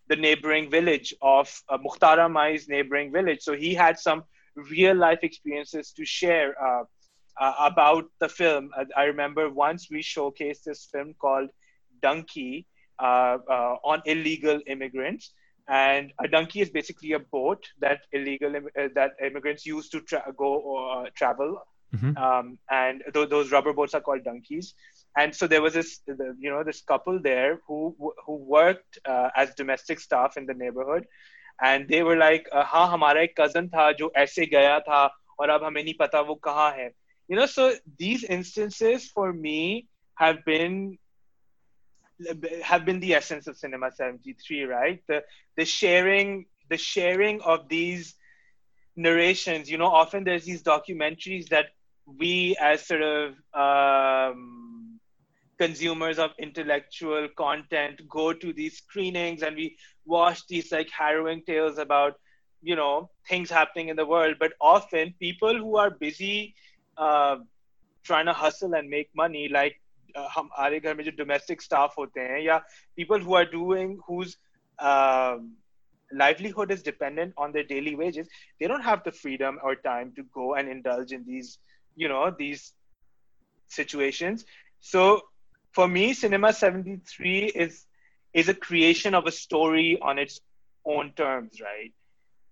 [0.07, 4.23] the neighboring village of uh, mukhtara mai's neighboring village so he had some
[4.55, 6.83] real life experiences to share uh,
[7.39, 8.71] uh, about the film.
[8.95, 11.49] I, remember once we showcased this film called
[12.01, 12.67] Donkey
[12.99, 15.31] uh, uh, on illegal immigrants.
[15.67, 20.55] And a donkey is basically a boat that illegal that immigrants use to tra- go
[20.55, 21.61] or travel.
[21.94, 22.16] Mm-hmm.
[22.16, 24.74] Um, and th- those rubber boats are called donkeys.
[25.16, 27.96] And so there was this, you know, this couple there who
[28.26, 31.06] who worked uh, as domestic staff in the neighborhood,
[31.62, 35.08] and they were like, "हाँ हमारा एक cousin था जो ऐसे गया था
[35.40, 36.90] और अब हमें नहीं पता वो कहाँ है."
[37.28, 40.98] you know so these instances for me have been
[42.62, 45.22] have been the essence of cinema 73 right the
[45.56, 48.14] the sharing the sharing of these
[48.96, 51.66] narrations you know often there's these documentaries that
[52.06, 54.98] we as sort of um,
[55.58, 61.78] consumers of intellectual content go to these screenings and we watch these like harrowing tales
[61.78, 62.14] about
[62.62, 66.54] you know things happening in the world but often people who are busy
[66.98, 67.36] uh,
[68.04, 69.80] trying to hustle and make money like
[70.14, 72.60] uh, हमारे घर में जो domestic staff होते हैं या
[72.96, 74.36] people who are doing whose
[74.78, 75.52] um,
[76.12, 78.28] livelihood is dependent on their daily wages
[78.60, 81.58] they don't have the freedom or time to go and indulge in these
[81.95, 82.73] you know these
[83.67, 84.45] situations.
[84.79, 85.21] So
[85.71, 87.85] for me cinema 73 is
[88.33, 90.39] is a creation of a story on its
[90.85, 91.93] own terms right?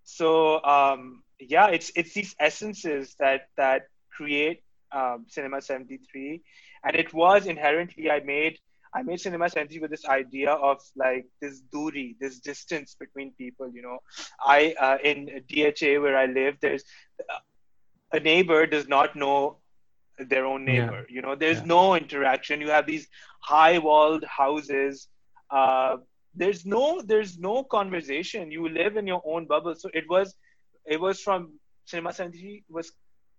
[0.04, 6.42] So um, yeah, it's it's these essences that that create um, Cinema 73,
[6.84, 8.58] and it was inherently I made
[8.94, 13.70] I made Cinema 73 with this idea of like this duri, this distance between people.
[13.72, 14.00] You know,
[14.44, 16.84] I uh, in DHA where I live, there's
[18.13, 19.57] a neighbor does not know
[20.19, 21.05] their own neighbor.
[21.09, 21.15] Yeah.
[21.15, 21.65] You know, there's yeah.
[21.77, 22.61] no interaction.
[22.61, 23.09] You have these
[23.41, 25.09] high walled houses.
[25.51, 25.97] Uh,
[26.35, 30.35] there's no there's no conversation you live in your own bubble so it was
[30.85, 31.53] it was from
[31.87, 32.93] cinema 73 was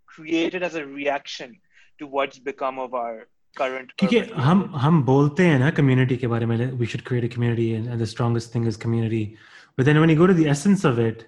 [0.05, 1.57] created as a reaction
[1.99, 6.45] to what's become of our current क्योंकि हम हम बोलते हैं ना community के बारे
[6.45, 9.37] में we should create a community and, and the strongest thing is community
[9.77, 11.27] but then when you go to the essence of it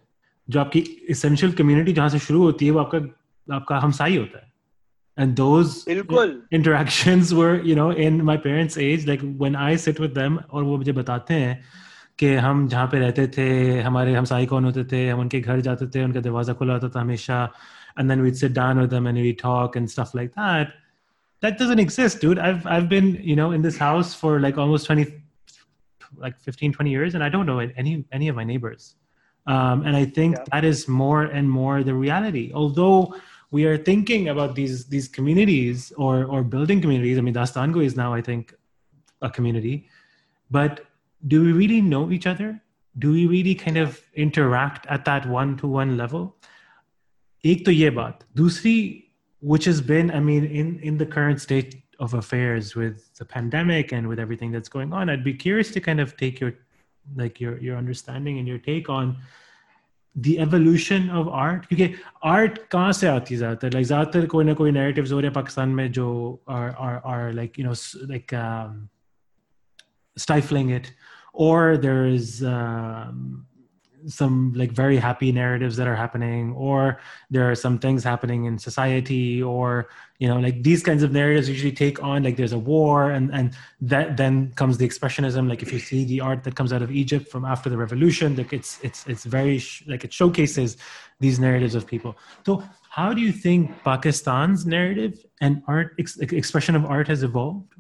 [0.50, 0.84] जो आपकी
[1.16, 3.00] essential community जहाँ से शुरू होती है वो आपका
[3.52, 4.46] आपका हमसाई होता है
[5.20, 5.88] and those
[6.52, 10.64] interactions were you know in my parents age like when i sit with them और
[10.64, 11.64] वो मुझे बताते हैं
[12.20, 13.48] कि हम जहाँ पे रहते थे
[13.82, 17.02] हमारे हमसाई कौन होते थे हम उनके घर जाते थे उनका दरवाज़ा खुला होता था
[17.02, 17.50] हमेशा
[18.00, 20.74] and then we'd sit down with them and we talk and stuff like that
[21.42, 24.86] that doesn't exist dude i've i've been you know in this house for like almost
[24.86, 25.06] 20
[26.18, 28.96] like 15 20 years and i don't know any any of my neighbors
[29.48, 30.44] um, and i think yeah.
[30.52, 33.16] that is more and more the reality although
[33.53, 37.19] we are thinking about these these communities or or building communities.
[37.19, 38.55] I mean, Dastangoi is now, I think,
[39.21, 39.89] a community,
[40.51, 40.87] but
[41.29, 42.61] do we really know each other?
[42.99, 46.35] Do we really kind of interact at that one to one level?
[47.45, 49.03] एक तो ये बात दूसरी
[49.53, 53.93] which has been i mean in in the current state of affairs with the pandemic
[53.97, 56.53] and with everything that's going on i'd be curious to kind of take your
[57.23, 59.17] like your your understanding and your take on
[60.16, 61.94] the evolution of art क्योंकि
[62.26, 65.34] art कहाँ से आती है ज़्यादातर like ज़्यादातर कोई ना कोई narratives हो रहे हैं
[65.34, 66.08] पाकिस्तान में जो
[66.50, 67.76] are are are like you know
[68.14, 68.90] like um,
[70.18, 70.92] stifling it
[71.34, 73.46] or there is um,
[74.07, 77.01] some like very happy narratives that are happening or
[77.31, 79.89] there are some things happening in society or
[80.19, 83.33] you know like these kinds of narratives usually take on like there's a war and
[83.33, 85.49] and that then comes the expressionism.
[85.49, 88.37] Like if you see the art that comes out of egypt from after the revolution
[88.37, 90.77] like it's it's it's very sh- like it showcases
[91.21, 92.17] these narratives of people.
[92.45, 97.73] So how do you think pakistan's narrative and art ex- expression of art has evolved?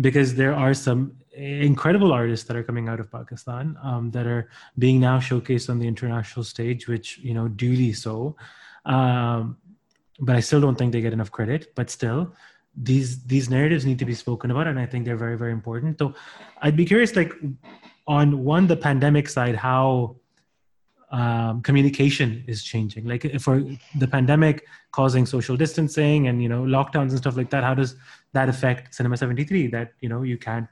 [0.00, 4.50] Because there are some incredible artists that are coming out of Pakistan um, that are
[4.78, 8.36] being now showcased on the international stage, which you know duly so.
[8.84, 9.56] Um,
[10.20, 11.72] but I still don't think they get enough credit.
[11.74, 12.32] But still,
[12.76, 15.98] these these narratives need to be spoken about, and I think they're very very important.
[15.98, 16.14] So,
[16.62, 17.32] I'd be curious, like
[18.06, 20.16] on one the pandemic side, how
[21.12, 23.64] um, communication is changing like for
[23.98, 27.96] the pandemic causing social distancing and you know lockdowns and stuff like that how does
[28.32, 30.68] that affect cinema 73 that you know you can't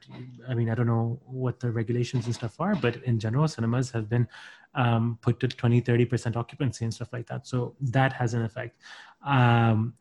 [0.47, 3.91] i mean i don't know what the regulations and stuff are but in general cinemas
[3.91, 4.27] have been
[4.75, 7.47] um, put to 20 30% occupancy and stuff like that.
[7.47, 8.81] So that has an effect.
[9.25, 9.93] Um,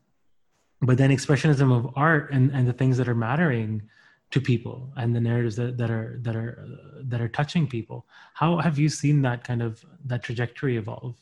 [0.80, 3.82] but then expressionism of art and, and the things that are mattering
[4.30, 6.66] to people and the narratives that, that are that are
[7.02, 8.06] that are touching people.
[8.34, 11.16] How have you seen that kind of that trajectory evolve?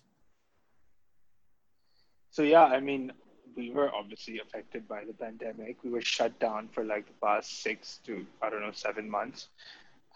[2.30, 3.12] So yeah i mean
[3.56, 5.76] we were obviously affected by the pandemic.
[5.82, 9.48] We were shut down for like the past six to i don't know seven months.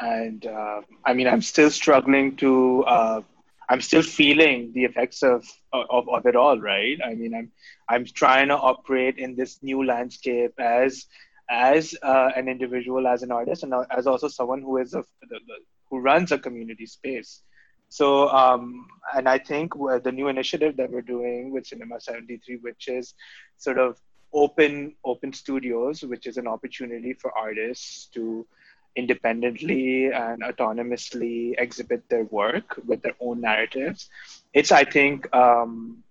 [0.01, 3.21] And uh, i mean i'm still struggling to uh,
[3.69, 6.99] i'm still feeling the effects of, of of it all right?
[7.05, 7.51] I mean i'm
[7.89, 11.07] i'm trying to operate in this new landscape as
[11.51, 15.41] as uh, an individual, as an artist, and as also someone who is a, the,
[15.49, 15.55] the,
[15.91, 17.43] who runs a community space.
[17.91, 22.89] So, um, and I think the new initiative that we're doing with Cinema 73, which
[22.89, 23.15] is
[23.59, 24.01] sort of
[24.33, 28.47] open open studios, which is an opportunity for artists to
[28.95, 34.09] independently and autonomously exhibit their work with their own narratives.
[34.53, 36.03] It's, I think, um,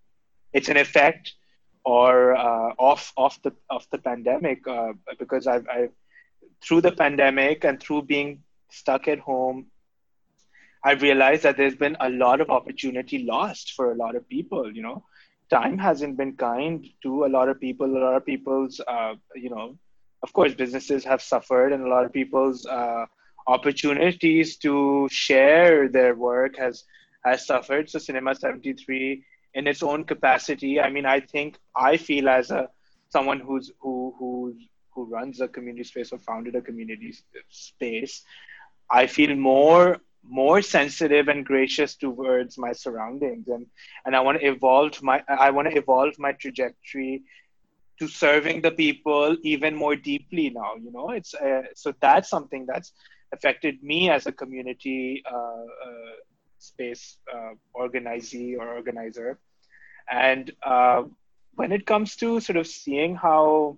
[0.54, 1.34] it's an effect
[1.86, 5.92] or uh, off off the of the pandemic uh, because I've, I've
[6.62, 9.68] through the pandemic and through being stuck at home
[10.84, 14.72] I've realized that there's been a lot of opportunity lost for a lot of people.
[14.72, 15.04] You know,
[15.50, 17.86] time hasn't been kind to a lot of people.
[17.86, 19.78] A lot of people's, uh, you know,
[20.24, 23.06] of course, businesses have suffered, and a lot of people's uh,
[23.48, 26.84] opportunities to share their work has
[27.26, 27.90] has suffered.
[27.90, 29.24] So, Cinema 73,
[29.56, 32.70] in its own capacity, I mean, I think I feel as a
[33.10, 34.56] someone who's who who
[34.92, 37.14] who runs a community space or founded a community
[37.50, 38.24] space,
[38.90, 43.48] I feel more more sensitive and gracious towards my surroundings.
[43.48, 43.66] And
[44.06, 47.24] and i want to evolve my i want to evolve my trajectory
[48.00, 51.10] to serving the people even more deeply now you know?
[51.12, 52.94] It's uh, so that's something that's
[53.32, 56.16] affected me as a community uh, uh,
[56.60, 59.40] space uh, organizee or organizer.
[60.10, 61.04] And uh,
[61.56, 63.78] when it comes to sort of seeing how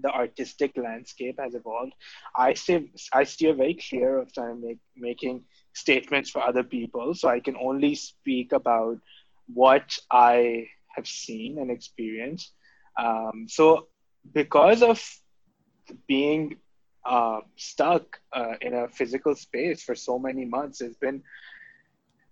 [0.00, 1.92] the artistic landscape has evolved
[2.36, 5.42] i stay i steer very clear of to make making
[5.74, 8.96] statements for other people so i can only speak about
[9.46, 10.66] what i
[10.98, 12.52] have seen and experienced.
[12.98, 13.88] Um, so
[14.34, 15.00] because of
[16.06, 16.56] being
[17.06, 21.22] uh, stuck uh, in a physical space for so many months, there's been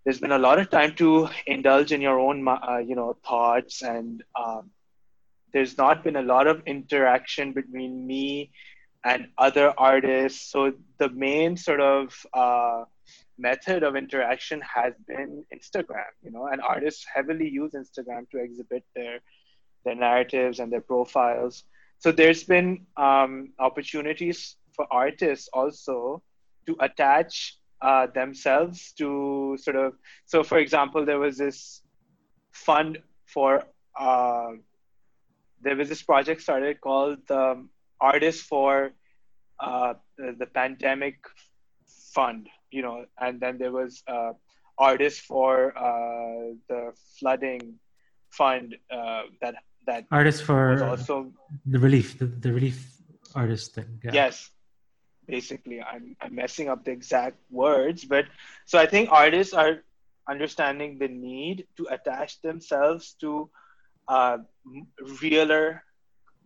[0.05, 3.83] there's been a lot of time to indulge in your own uh, you know thoughts
[3.83, 4.71] and um,
[5.57, 8.51] there's not been a lot of interaction between me
[9.05, 12.83] and other artists so the main sort of uh,
[13.39, 18.85] method of interaction has been instagram you know and artists heavily use instagram to exhibit
[18.95, 19.21] their
[19.87, 21.65] their narratives and their profiles.
[21.99, 26.23] So there's been um, opportunities for artists also
[26.67, 29.95] to attach uh, themselves to sort of.
[30.27, 31.81] So, for example, there was this
[32.53, 33.65] fund for.
[33.99, 34.61] Uh,
[35.61, 37.67] there was this project started called the
[38.01, 38.93] Artists for
[39.59, 41.17] uh, the, Pandemic
[42.15, 44.33] Fund, you know, and then there was uh,
[44.79, 47.79] Artists for uh, the Flooding
[48.31, 49.55] Fund uh, that
[49.87, 51.33] that artists for also
[51.65, 52.99] the relief the, the relief
[53.35, 54.13] artist thing yeah.
[54.13, 54.51] yes
[55.27, 58.27] basically I'm, I'm messing up the exact words but
[58.65, 59.83] so i think artists are
[60.29, 63.49] understanding the need to attach themselves to
[64.09, 64.39] uh,
[65.21, 65.83] realer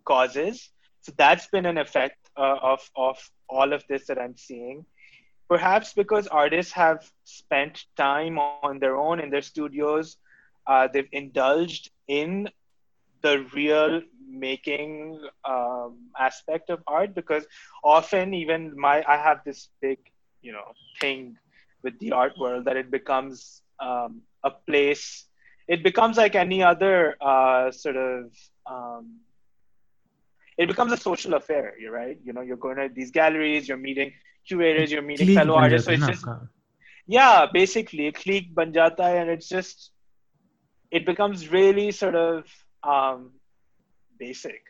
[0.05, 0.71] causes.
[1.01, 3.19] So that's been an effect uh, of of
[3.49, 4.85] all of this that i'm seeing.
[5.49, 9.99] Perhaps because artists have spent time on their own in their studios
[10.49, 12.49] uh, they've indulged in
[13.23, 17.47] the real making um, aspect of art because
[17.85, 19.99] often even my i have this big
[20.43, 20.67] you know
[21.01, 21.37] thing
[21.83, 25.27] with the art world that it becomes um, a place
[25.75, 28.31] it becomes like any other uh, sort of
[28.67, 29.05] um,
[30.59, 33.85] it becomes a social affair you're right you know you're going to these galleries you're
[33.89, 34.13] meeting
[34.47, 36.27] curators you're meeting fellow artists so it's just
[37.07, 39.91] yeah basically a clique banjata and it's just
[40.91, 42.45] it becomes really sort of
[42.83, 43.33] um,
[44.19, 44.63] basic.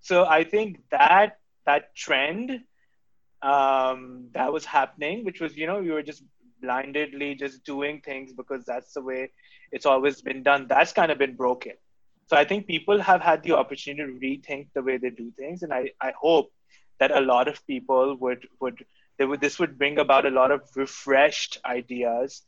[0.00, 2.60] So I think that that trend
[3.42, 6.22] um, that was happening, which was you know we were just
[6.60, 9.30] blindedly just doing things because that's the way
[9.72, 10.66] it's always been done.
[10.68, 11.72] That's kind of been broken.
[12.26, 15.62] So I think people have had the opportunity to rethink the way they do things,
[15.62, 16.52] and I, I hope
[17.00, 18.84] that a lot of people would would
[19.18, 22.42] they would this would bring about a lot of refreshed ideas.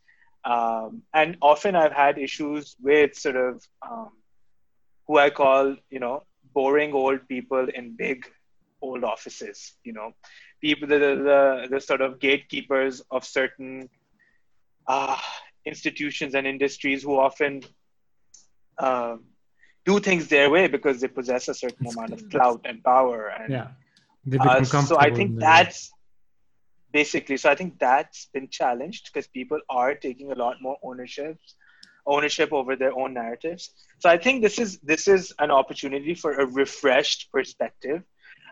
[0.45, 4.11] Um, and often I've had issues with sort of um,
[5.07, 8.27] who I call, you know, boring old people in big
[8.81, 10.13] old offices, you know,
[10.61, 13.89] people, the, the, the sort of gatekeepers of certain
[14.87, 15.16] uh,
[15.64, 17.62] institutions and industries who often
[18.78, 19.24] um,
[19.85, 23.28] do things their way because they possess a certain it's amount of clout and power.
[23.28, 23.68] And, yeah.
[24.41, 25.93] Uh, so I think that's
[26.93, 31.39] basically, so I think that's been challenged because people are taking a lot more ownership
[32.07, 33.70] ownership over their own narratives.
[33.99, 38.03] So I think this is this is an opportunity for a refreshed perspective.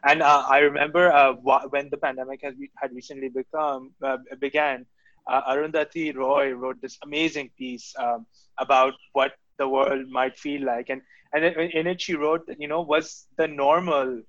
[0.05, 1.33] And uh, I remember uh,
[1.74, 4.87] when the pandemic has had recently become uh, began,
[5.29, 8.26] uh, Arundhati Roy wrote this amazing piece um,
[8.59, 11.03] about what the world might feel like, and
[11.33, 14.22] and in it she wrote, that, you know, was the normal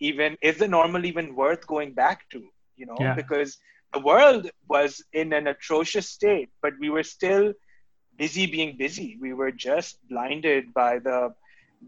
[0.00, 2.42] even is the normal even worth going back to?
[2.76, 3.14] You know, yeah.
[3.14, 3.58] because
[3.92, 7.52] the world was in an atrocious state, but we were still
[8.18, 9.16] busy being busy.
[9.20, 11.34] We were just blinded by the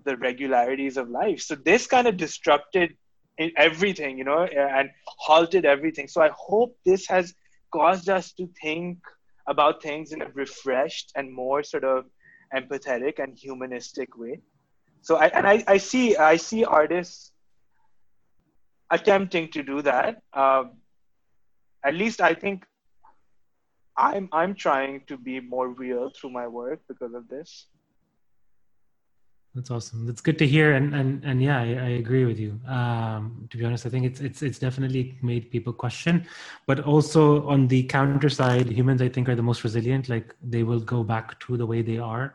[0.04, 1.40] the regularities of life.
[1.40, 2.96] So this kind of disrupted
[3.56, 6.08] everything, you know, and halted everything.
[6.08, 7.34] So I hope this has
[7.72, 8.98] caused us to think
[9.48, 12.04] about things in a refreshed and more sort of
[12.54, 14.40] empathetic and humanistic way.
[15.02, 17.32] So I and I, I see I see artists
[18.90, 20.22] attempting to do that.
[20.32, 20.72] Um,
[21.84, 22.64] at least I think
[23.96, 27.66] I'm I'm trying to be more real through my work because of this.
[29.56, 30.04] That's awesome.
[30.04, 32.60] That's good to hear, and and and yeah, I, I agree with you.
[32.68, 36.26] Um, to be honest, I think it's it's it's definitely made people question,
[36.66, 40.10] but also on the counter side, humans I think are the most resilient.
[40.10, 42.34] Like they will go back to the way they are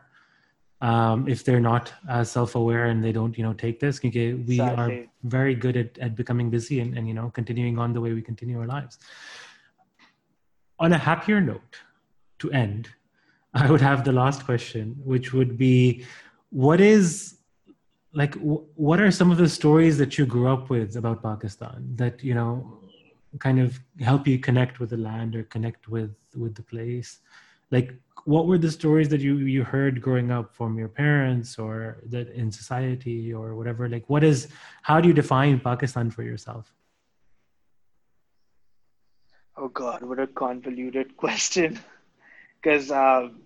[0.82, 4.00] um, if they're not as self-aware and they don't you know take this.
[4.04, 4.98] Okay, we exactly.
[4.98, 8.12] are very good at at becoming busy and and you know continuing on the way
[8.12, 8.98] we continue our lives.
[10.80, 11.78] On a happier note,
[12.40, 12.88] to end,
[13.54, 16.04] I would have the last question, which would be
[16.52, 17.38] what is
[18.12, 22.22] like what are some of the stories that you grew up with about pakistan that
[22.22, 22.78] you know
[23.38, 27.20] kind of help you connect with the land or connect with with the place?
[27.70, 27.94] Like
[28.24, 32.28] what were the stories that you you heard growing up from your parents or that
[32.28, 33.88] in society or whatever?
[33.88, 34.48] Like what is
[34.82, 36.74] how do you define pakistan for yourself?
[39.56, 41.80] Oh god what a convoluted question.
[42.60, 43.40] Because um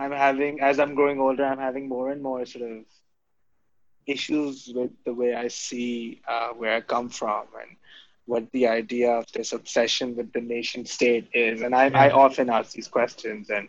[0.00, 2.84] I'm having, as I'm growing older, I'm having more and more sort of
[4.06, 7.76] issues with the way I see uh, where I come from and
[8.24, 11.60] what the idea of this obsession with the nation state is.
[11.60, 11.88] And I.
[11.88, 13.50] I often ask these questions.
[13.50, 13.68] And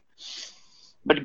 [1.06, 1.20] but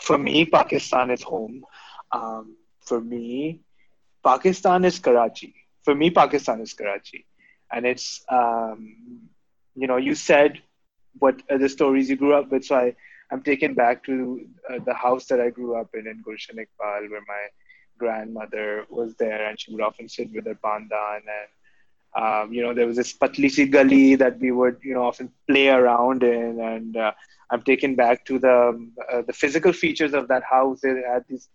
[0.00, 1.64] for me, Pakistan is home.
[2.12, 3.60] Um, for me,
[4.24, 5.54] Pakistan is Karachi.
[5.84, 7.26] For me, Pakistan is Karachi,
[7.72, 8.96] and it's um,
[9.74, 10.60] you know you said
[11.18, 12.94] what are the stories you grew up with, so I
[13.30, 17.10] I'm taken back to uh, the house that I grew up in in Gulshan Iqbal,
[17.10, 17.44] where my
[17.98, 21.50] grandmother was there, and she would often sit with her pandan, and
[22.22, 25.30] um, you know there was this patli si gully that we would you know often
[25.46, 27.12] play around in, and uh,
[27.50, 28.56] I'm taken back to the
[29.12, 30.84] uh, the physical features of that house.
[30.84, 31.48] It had this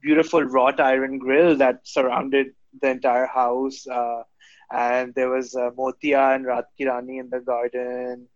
[0.00, 4.22] beautiful wrought iron grill that surrounded the entire house, uh,
[4.72, 8.28] and there was uh, motia and rat kirani in the garden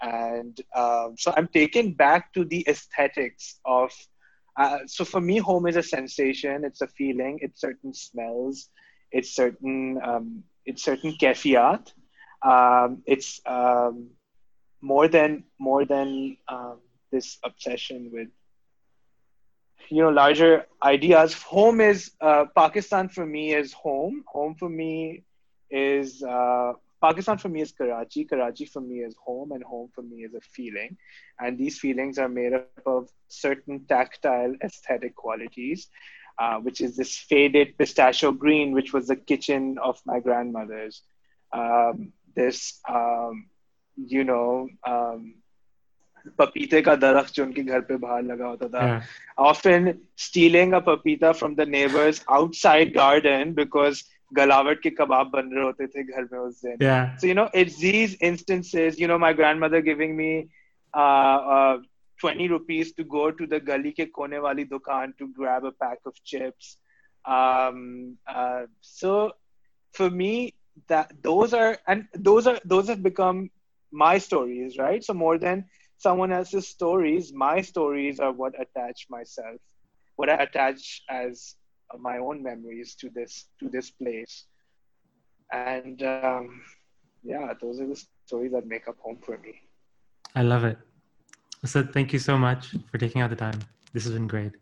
[0.00, 3.90] and um, so i'm taken back to the aesthetics of
[4.58, 6.64] uh, so for me home is a sensation.
[6.64, 7.38] It's a feeling.
[7.40, 8.68] It's certain smells.
[9.12, 11.92] It's certain um, it's certain kefiyat.
[12.44, 14.10] Um, it's um,
[14.82, 16.80] more than more than um,
[17.12, 18.28] this obsession with
[19.90, 21.34] you know larger ideas.
[21.44, 24.24] Home is uh, pakistan for me is home.
[24.26, 25.22] Home for me
[25.70, 28.23] is uh, Pakistan for me is Karachi.
[28.23, 30.97] Karachi for me is home, and home for me is a feeling.
[31.39, 35.89] And these feelings are made up of certain tactile aesthetic qualities,
[36.39, 41.01] uh, which is this faded pistachio green, which was the kitchen of my grandmother's.
[41.51, 43.47] Um, this, um,
[43.95, 45.33] you know, um,
[46.39, 49.03] पपीते का दरख्त जो उनके घर पे बाहर लगा होता था
[49.37, 54.03] often stealing a papita from the neighbors outside garden because
[54.36, 57.16] galawat ke kebab ban rahe hote the ghar mein us din yeah.
[57.16, 60.48] so you know it's these instances you know my grandmother giving me
[60.94, 61.78] uh, uh,
[62.20, 65.98] 20 rupees to go to the gali ke kone wali dukan to grab a pack
[66.04, 66.76] of chips.
[67.24, 69.32] Um, uh, so
[69.92, 70.54] for me
[70.88, 73.50] that those are and those are those have become
[73.92, 75.04] my stories right?
[75.04, 75.64] So more than
[75.98, 79.60] someone else's stories my stories are what attach myself
[80.16, 81.54] what i attach as
[81.98, 84.44] my own memories to this to this place.
[85.52, 86.60] And um,
[87.22, 89.54] yeah those are the stories that make up home for me.
[90.34, 90.78] I love it.
[91.64, 93.60] So thank you so much for taking out the time.
[93.92, 94.52] This has been great.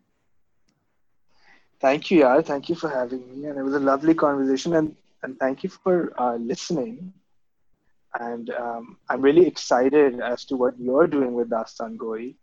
[1.80, 3.48] Thank you yeah thank you for having me.
[3.48, 4.74] And it was a lovely conversation.
[4.74, 7.12] And and thank you for uh, listening.
[8.18, 12.34] And um, i'm really excited as to what you're doing with Dastangoi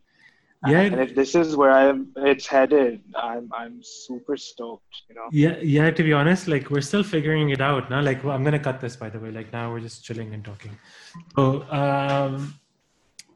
[0.68, 0.82] yeah.
[0.82, 5.28] And if this is where i'm it's headed i'm i'm super stoked you know?
[5.32, 8.44] Yeah yeah to be honest like we're still figuring it out now like well, i'm
[8.44, 9.32] gonna cut this by the way.
[9.32, 10.78] Like now we're just chilling and talking.
[11.36, 12.60] So um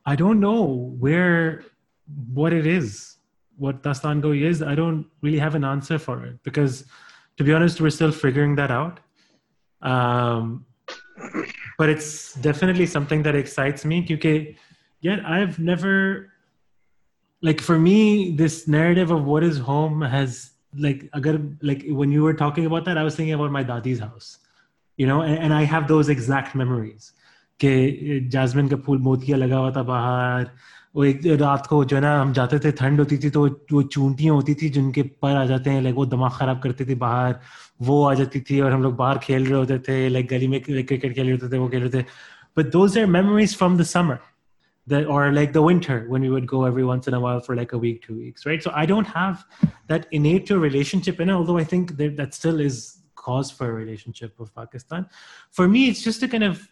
[0.05, 1.63] i don't know where
[2.33, 3.17] what it is
[3.57, 4.61] what Dastangoi is.
[4.61, 6.85] I don't really have an answer for it because
[7.37, 8.99] to be honest we're still figuring that out.
[9.81, 10.65] Um
[11.79, 14.01] but it's definitely something that excites me.
[14.01, 14.55] Because
[15.01, 16.31] yet i've never
[17.42, 22.22] like for me this narrative of what is home has like agar, like when you
[22.22, 24.38] were talking about that i was thinking about my dadi's house
[24.98, 27.12] you know and, and i have those exact memories
[27.60, 30.50] कि Jasmine का फूल मोतिया लगा हुआ था बाहर
[30.96, 33.82] वो एक रात को जो है ना हम जाते थे ठंड होती थी तो वो
[33.82, 37.38] चूंटियां होती थी जिनके पर आ जाते हैं लाइक वो दिमाग खराब करते थे बाहर
[37.82, 40.60] वो आ जाती थी और हम लोग बाहर खेल रहे होते थे लाइक गली में
[40.60, 42.04] क्रिकेट खेल रहे होते थे वो खेल रहे थे
[42.58, 44.18] but those are memories from the summer
[44.91, 47.73] or like the winter when we would go every once in a while for like
[47.73, 48.61] a week two weeks right?
[48.63, 49.45] So i don't have
[49.87, 53.73] that innate relationship in it although i think that, that still is cause for a
[53.73, 55.07] relationship with pakistan.
[55.51, 56.67] For me it's just to kind of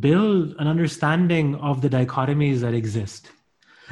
[0.00, 3.30] build an understanding of the dichotomies that exist.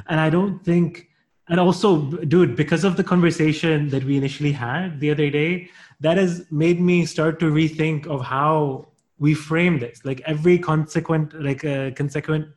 [0.08, 1.08] And i don't think
[1.48, 6.16] and also dude because of the conversation that we initially had the other day that
[6.18, 8.88] has made me start to rethink of how
[9.18, 10.04] we frame this.
[10.04, 12.48] Like every consequent like a uh, consequent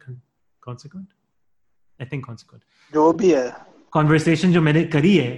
[0.69, 1.09] consequent
[2.01, 2.63] i think consequent
[2.95, 3.49] जो भी है
[3.97, 5.33] conversation जो मैंने करी है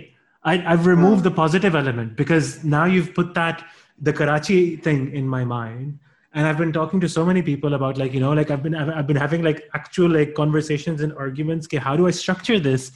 [0.51, 3.65] I, I've removed the positive element because now you've put that
[4.01, 5.99] the Karachi thing in my mind
[6.37, 8.75] and i've been talking to so many people about like you know like i've been
[8.75, 12.93] i've been having like actual like conversations and arguments okay, how do i structure this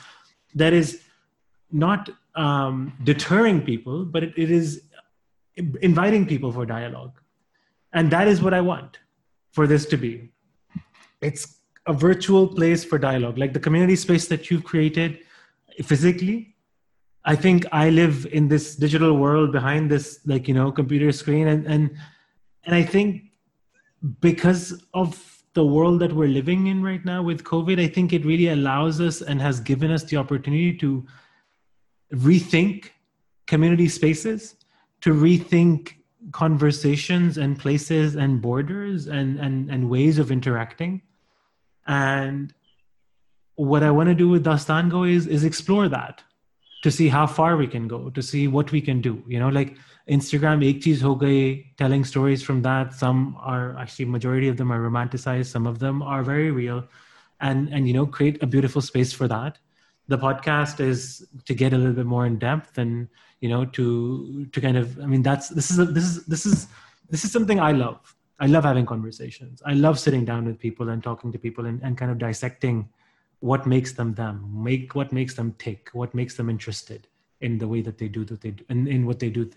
[0.54, 1.02] that is
[1.72, 4.82] not um, deterring people but it, it is
[5.82, 7.20] inviting people for dialogue
[7.92, 8.98] and that is what i want
[9.52, 10.30] for this to be
[11.20, 11.53] it's
[11.87, 15.19] a virtual place for dialogue like the community space that you've created
[15.83, 16.55] physically
[17.25, 21.47] i think i live in this digital world behind this like you know computer screen
[21.47, 21.95] and and
[22.63, 23.23] and i think
[24.19, 28.25] because of the world that we're living in right now with COVID, I think it
[28.25, 31.05] really allows us and has given us the opportunity to
[32.13, 32.89] rethink
[33.47, 34.55] community spaces,
[35.01, 35.93] to rethink
[36.31, 41.01] conversations and places and borders and, and, and ways of interacting.
[41.87, 42.53] And
[43.55, 46.23] what I want to do with Dastangoi is is explore that
[46.83, 49.23] to see how far we can go, to see what we can do.
[49.27, 49.77] You know, like
[50.09, 52.93] Instagram, ek cheez ho gaye, telling stories from that.
[52.93, 55.47] Some are actually majority of them are romanticized.
[55.47, 56.87] Some of them are very real,
[57.39, 59.57] and and you know, create a beautiful space for that.
[60.07, 63.07] The podcast is to get a little bit more in depth and
[63.39, 66.45] you know to to kind of I mean that's this is a, this is this
[66.45, 66.67] is
[67.09, 69.61] this is something I love i love having conversations.
[69.65, 72.89] I love sitting down with people and talking to people and, and kind of dissecting
[73.39, 77.07] what makes them them make what makes them tick what makes them interested
[77.41, 79.49] in the way that they do that they do, in, in what they do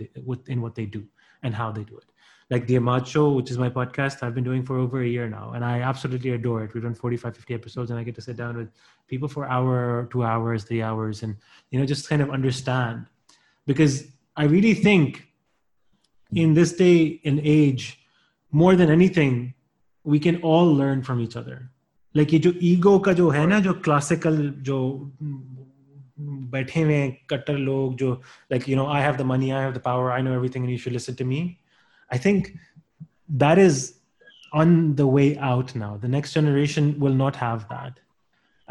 [0.47, 1.05] in what they do
[1.43, 2.05] and how they do it.
[2.51, 5.29] Like the Ahmad show which is my podcast i've been doing for over a year
[5.29, 6.75] now and i absolutely adore it.
[6.75, 8.71] We've done 45 50 episodes and i get to sit down with
[9.07, 11.37] people for hour two hours three hours and
[11.71, 13.07] you know just kind of understand.
[13.67, 15.25] Because i really think
[16.33, 17.99] in this day and age
[18.54, 19.38] more than anything
[20.06, 21.60] we can all learn from each other
[22.16, 24.80] like ये जो ego का जो है ना जो classical जो
[26.20, 28.12] बैठे हुए कट्टर लोग जो
[28.52, 30.72] like you no I have the money I have the power I know everything and
[30.72, 31.42] you should listen to me
[32.14, 32.48] I think
[33.42, 33.78] that is
[34.62, 38.02] on the way out now the next generation will not have that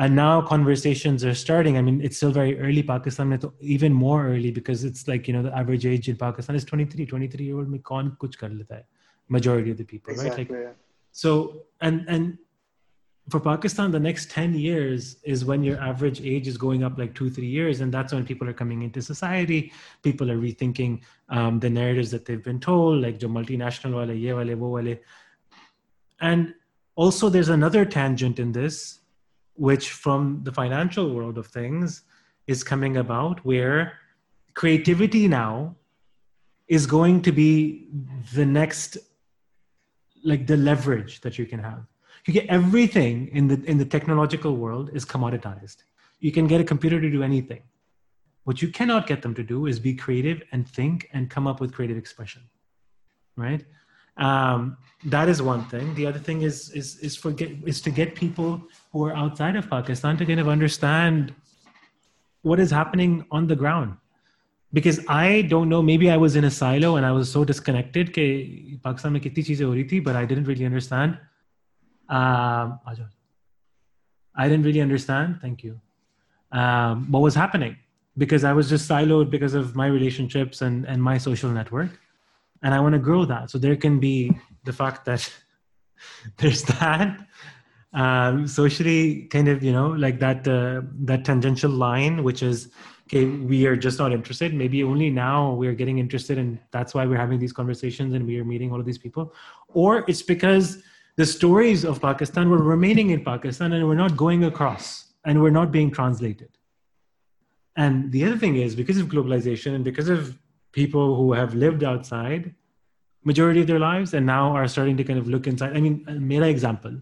[0.04, 3.32] and now conversations are starting i mean it's still very early pakistan
[3.76, 7.06] even more early because it's like you know the average age in pakistan is 23
[7.06, 8.84] 23 year old mein kaun kuch kar leta hai
[9.29, 10.45] majority of the people exactly.
[10.45, 10.75] right like
[11.11, 12.37] so and and
[13.29, 17.13] for Pakistan, the next 10 years is when your average age is going up like
[17.13, 17.81] two, three years.
[17.81, 19.73] And that's when people are coming into society.
[20.01, 24.31] People are rethinking um, the narratives that they've been told, like jo multinational wale, ye
[24.31, 24.97] wale, wo wale.
[26.21, 26.53] And
[26.95, 28.99] also, there's another tangent in this,
[29.55, 32.03] which from the financial world of things
[32.47, 33.99] is coming about, where
[34.53, 35.75] creativity now
[36.67, 37.87] is going to be
[38.33, 38.97] the next,
[40.31, 41.81] like the leverage that you can have.
[42.25, 45.77] You get everything in the in the technological world is commoditized.
[46.19, 47.63] You can get a computer to do anything.
[48.43, 51.59] What you cannot get them to do is be creative and think and come up
[51.61, 52.43] with creative expression
[53.37, 53.63] right?
[54.17, 55.93] Um, that is one thing.
[55.93, 58.61] The other thing is is is for get, is to get people
[58.91, 61.33] who are outside of pakistan to kind of understand
[62.41, 63.95] what is happening on the ground
[64.72, 65.82] because I don't know.
[65.82, 68.12] Maybe I was in a silo and I was so disconnected.
[68.14, 71.18] कि पाकिस्तान में कितनी चीजें हो रही थी, but I didn't really understand
[72.12, 72.80] um,
[74.34, 75.38] I didn't really understand.
[75.40, 75.80] Thank you.
[76.52, 77.76] Um, what was happening
[78.18, 81.98] because I was just siloed because of my relationships and, and my social network.
[82.62, 83.50] And I want to grow that.
[83.50, 85.30] So there can be the fact that
[86.36, 87.18] there's that
[87.94, 92.70] um, socially kind of, you know, like that, uh, that tangential line, which is,
[93.07, 94.53] okay, we are just not interested.
[94.53, 98.37] Maybe only now we're getting interested and that's why we're having these conversations and we
[98.37, 99.33] are meeting all of these people.
[99.69, 100.83] Or it's because
[101.15, 105.57] the stories of Pakistan were remaining in Pakistan and we're not going across and we're
[105.61, 106.49] not being translated.
[107.77, 110.37] And the other thing is because of globalization and because of
[110.73, 112.53] people who have lived outside
[113.23, 115.75] majority of their lives and now are starting to kind of look inside.
[115.77, 117.01] I mean, mera example,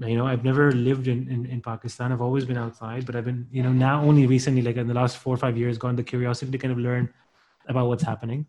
[0.00, 2.12] you know, I've never lived in, in, in, Pakistan.
[2.12, 4.94] I've always been outside, but I've been, you know, now only recently, like in the
[4.94, 7.12] last four or five years, gone the curiosity to kind of learn
[7.68, 8.46] about what's happening.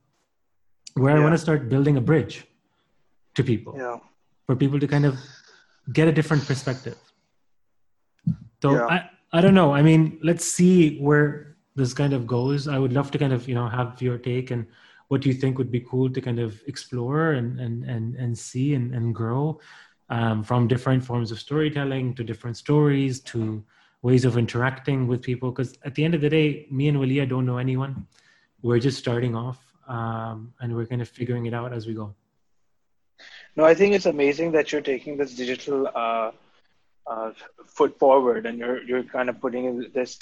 [0.94, 1.22] Where yeah.
[1.22, 2.46] I want to start building a bridge
[3.36, 3.76] to people.
[3.78, 3.98] Yeah
[4.46, 5.20] for people to kind of
[5.92, 6.98] get a different perspective.
[8.62, 8.86] So yeah.
[8.86, 9.74] I, I don't know.
[9.74, 12.68] I mean, let's see where this kind of goes.
[12.68, 14.66] I would love to kind of, you know, have your take and
[15.08, 18.74] what you think would be cool to kind of explore and and and, and see
[18.74, 19.60] and, and grow
[20.14, 23.64] um, from different forms of storytelling to different stories to
[24.04, 25.50] ways of interacting with people.
[25.52, 28.06] Because at the end of the day, me and Walia don't know anyone.
[28.62, 32.14] We're just starting off, um, and we're kind of figuring it out as we go.
[33.56, 36.32] No, I think it's amazing that you're taking this digital uh,
[37.08, 37.32] uh,
[37.66, 40.20] foot forward, and you're you're kind of putting this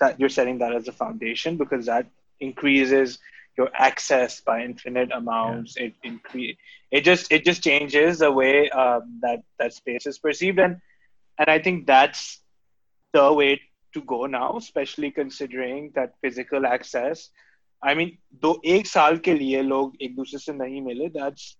[0.00, 2.06] that you're setting that as a foundation because that
[2.40, 3.18] increases
[3.57, 5.75] your access by infinite amounts.
[5.77, 5.85] Yeah.
[5.85, 6.57] It increase
[6.91, 10.77] it just it just changes the way um, that that space is perceived, and
[11.37, 12.39] and I think that's
[13.13, 13.61] the way
[13.93, 17.29] to go now, especially considering that physical access.
[17.81, 21.13] I mean, दो एक साल के लिए लोग एक दूसरे से नहीं मिले.
[21.13, 21.55] That's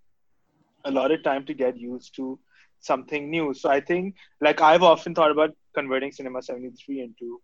[0.86, 2.39] a lot of time to get used to
[2.80, 3.54] something new.
[3.54, 7.41] So I think, like I've often thought about converting Cinema 73 into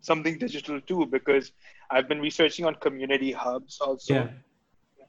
[0.00, 1.52] something digital too, because
[1.90, 4.14] I've been researching on community hubs also.
[4.14, 4.28] Yeah.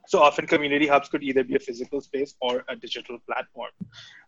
[0.08, 3.70] So often community hubs could either be a physical space or a digital platform.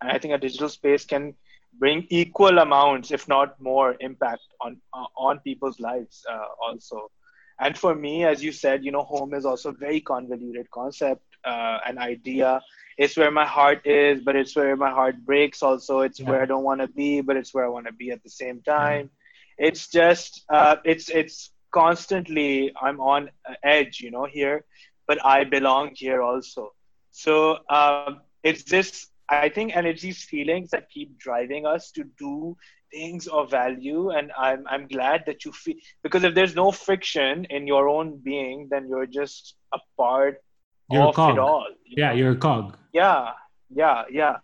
[0.01, 1.35] And I think a digital space can
[1.79, 7.11] bring equal amounts, if not more, impact on uh, on people's lives uh, also.
[7.59, 11.23] And for me, as you said, you know, home is also a very convoluted concept,
[11.45, 12.61] uh, an idea
[12.99, 16.01] it's where my heart is, but it's where my heart breaks also.
[16.01, 16.29] It's yeah.
[16.29, 18.31] where I don't want to be, but it's where I want to be at the
[18.31, 19.11] same time.
[19.11, 19.22] Yeah.
[19.59, 23.31] It's just, uh, it's, it's constantly, I'm on
[23.63, 24.65] edge, you know, here,
[25.07, 26.73] but I belong here also.
[27.11, 32.05] So um, it's this, I think, and it's these feelings that keep driving us to
[32.19, 32.57] do
[32.93, 34.11] things of value.
[34.11, 38.19] And I'm, I'm glad that you feel, because if there's no friction in your own
[38.19, 40.43] being, then you're just a part
[40.91, 41.67] you're of it all.
[41.87, 42.15] You yeah, know?
[42.15, 42.77] you're a cog.
[42.93, 43.31] Yeah,
[43.75, 44.37] yeah, yeah.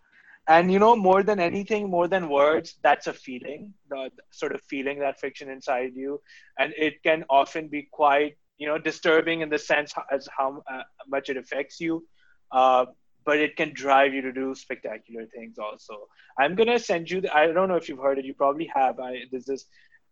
[0.48, 4.62] And you know, more than anything, more than words, that's a feeling, the, sort of
[4.62, 6.22] feeling that fiction inside you,
[6.58, 10.82] and it can often be quite, you know, disturbing in the sense as how uh,
[11.06, 12.06] much it affects you.
[12.50, 12.86] Uh,
[13.26, 16.08] but it can drive you to do spectacular things also.
[16.38, 17.20] I'm gonna send you.
[17.20, 18.24] The, I don't know if you've heard it.
[18.24, 18.98] You probably have.
[18.98, 19.66] I, there's this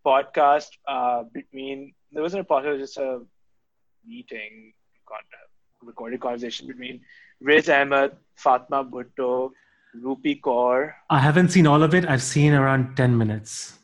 [0.05, 1.95] podcast uh, between.
[2.12, 2.66] There wasn't a podcast.
[2.66, 3.20] It was just a
[4.07, 4.74] meeting
[5.82, 7.01] recorded conversation between
[7.41, 9.51] Riz Ahmed, Fatma Bhutto,
[10.03, 10.93] Rupi Kaur.
[11.11, 12.09] I haven't seen all of it.
[12.09, 13.79] I've seen around ten minutes,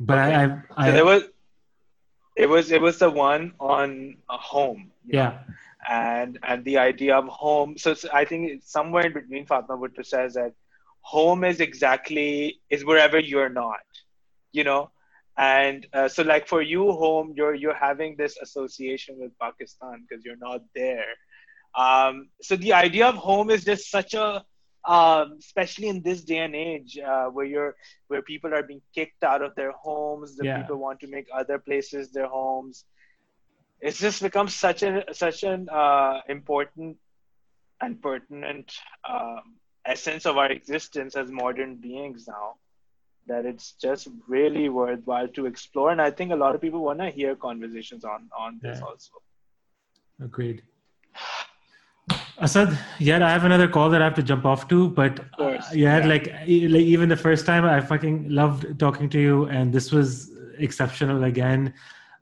[0.00, 0.34] but okay.
[0.34, 1.22] I, I, I so there was
[2.36, 4.90] it was it was the one on a home.
[5.06, 5.28] Yeah.
[5.28, 5.38] Know?
[5.88, 7.78] And and the idea of home.
[7.78, 10.52] So, so I think somewhere in between, Fatma Bhutto says that
[11.00, 13.86] home is exactly is wherever you're not.
[14.52, 14.90] You know,
[15.36, 20.24] and uh, so like for you home you're you're having this association with pakistan because
[20.24, 21.12] you're not there
[21.76, 24.44] um, so the idea of home is just such a
[24.86, 27.76] um, especially in this day and age uh, where you're
[28.08, 30.62] where people are being kicked out of their homes the yeah.
[30.62, 32.84] people want to make other places their homes
[33.80, 36.96] it's just become such an such an uh, important
[37.80, 38.72] and pertinent
[39.08, 42.54] um, essence of our existence as modern beings now
[43.26, 46.98] that it's just really worthwhile to explore and i think a lot of people want
[47.00, 48.86] to hear conversations on on this yeah.
[48.86, 49.12] also
[50.22, 50.62] agreed
[52.38, 55.58] Asad, yeah, I have another call that I have to jump off to, but uh,
[55.72, 59.72] yeah, yeah, like like even the first time, I fucking loved talking to you, and
[59.72, 61.72] this was exceptional again.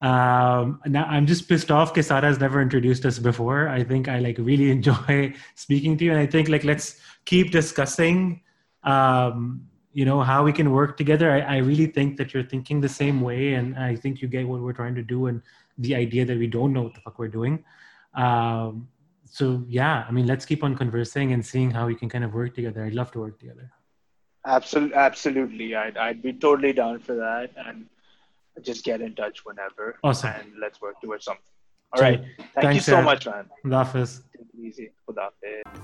[0.02, 3.68] Um, now I'm just pissed off because Sara has never introduced us before.
[3.68, 7.50] I think I like really enjoy speaking to you, and I think like let's keep
[7.50, 8.42] discussing.
[8.84, 11.30] Um, you know how we can work together.
[11.32, 14.46] I, I really think that you're thinking the same way, and I think you get
[14.46, 15.42] what we're trying to do, and
[15.78, 17.64] the idea that we don't know what the fuck we're doing.
[18.14, 18.88] Um,
[19.34, 22.32] so yeah, I mean, let's keep on conversing and seeing how we can kind of
[22.32, 22.84] work together.
[22.84, 23.68] I'd love to work together.
[24.46, 25.74] Absolutely, absolutely.
[25.74, 27.86] I'd I'd be totally down for that, and
[28.62, 29.98] just get in touch whenever.
[30.04, 30.30] Awesome.
[30.38, 31.42] And let's work towards something.
[31.94, 32.22] All right.
[32.38, 33.46] Thank Thanks, you so much, man.
[33.64, 34.22] Khudafis.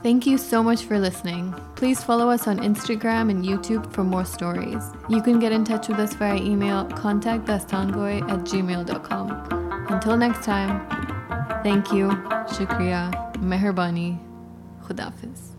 [0.05, 1.53] Thank you so much for listening.
[1.75, 4.83] Please follow us on Instagram and YouTube for more stories.
[5.09, 9.87] You can get in touch with us via email contactdastangoi at gmail.com.
[9.91, 10.87] Until next time,
[11.65, 12.09] thank you,
[12.55, 14.19] shukriya, Mehrbani,
[14.87, 15.50] Khudafiz.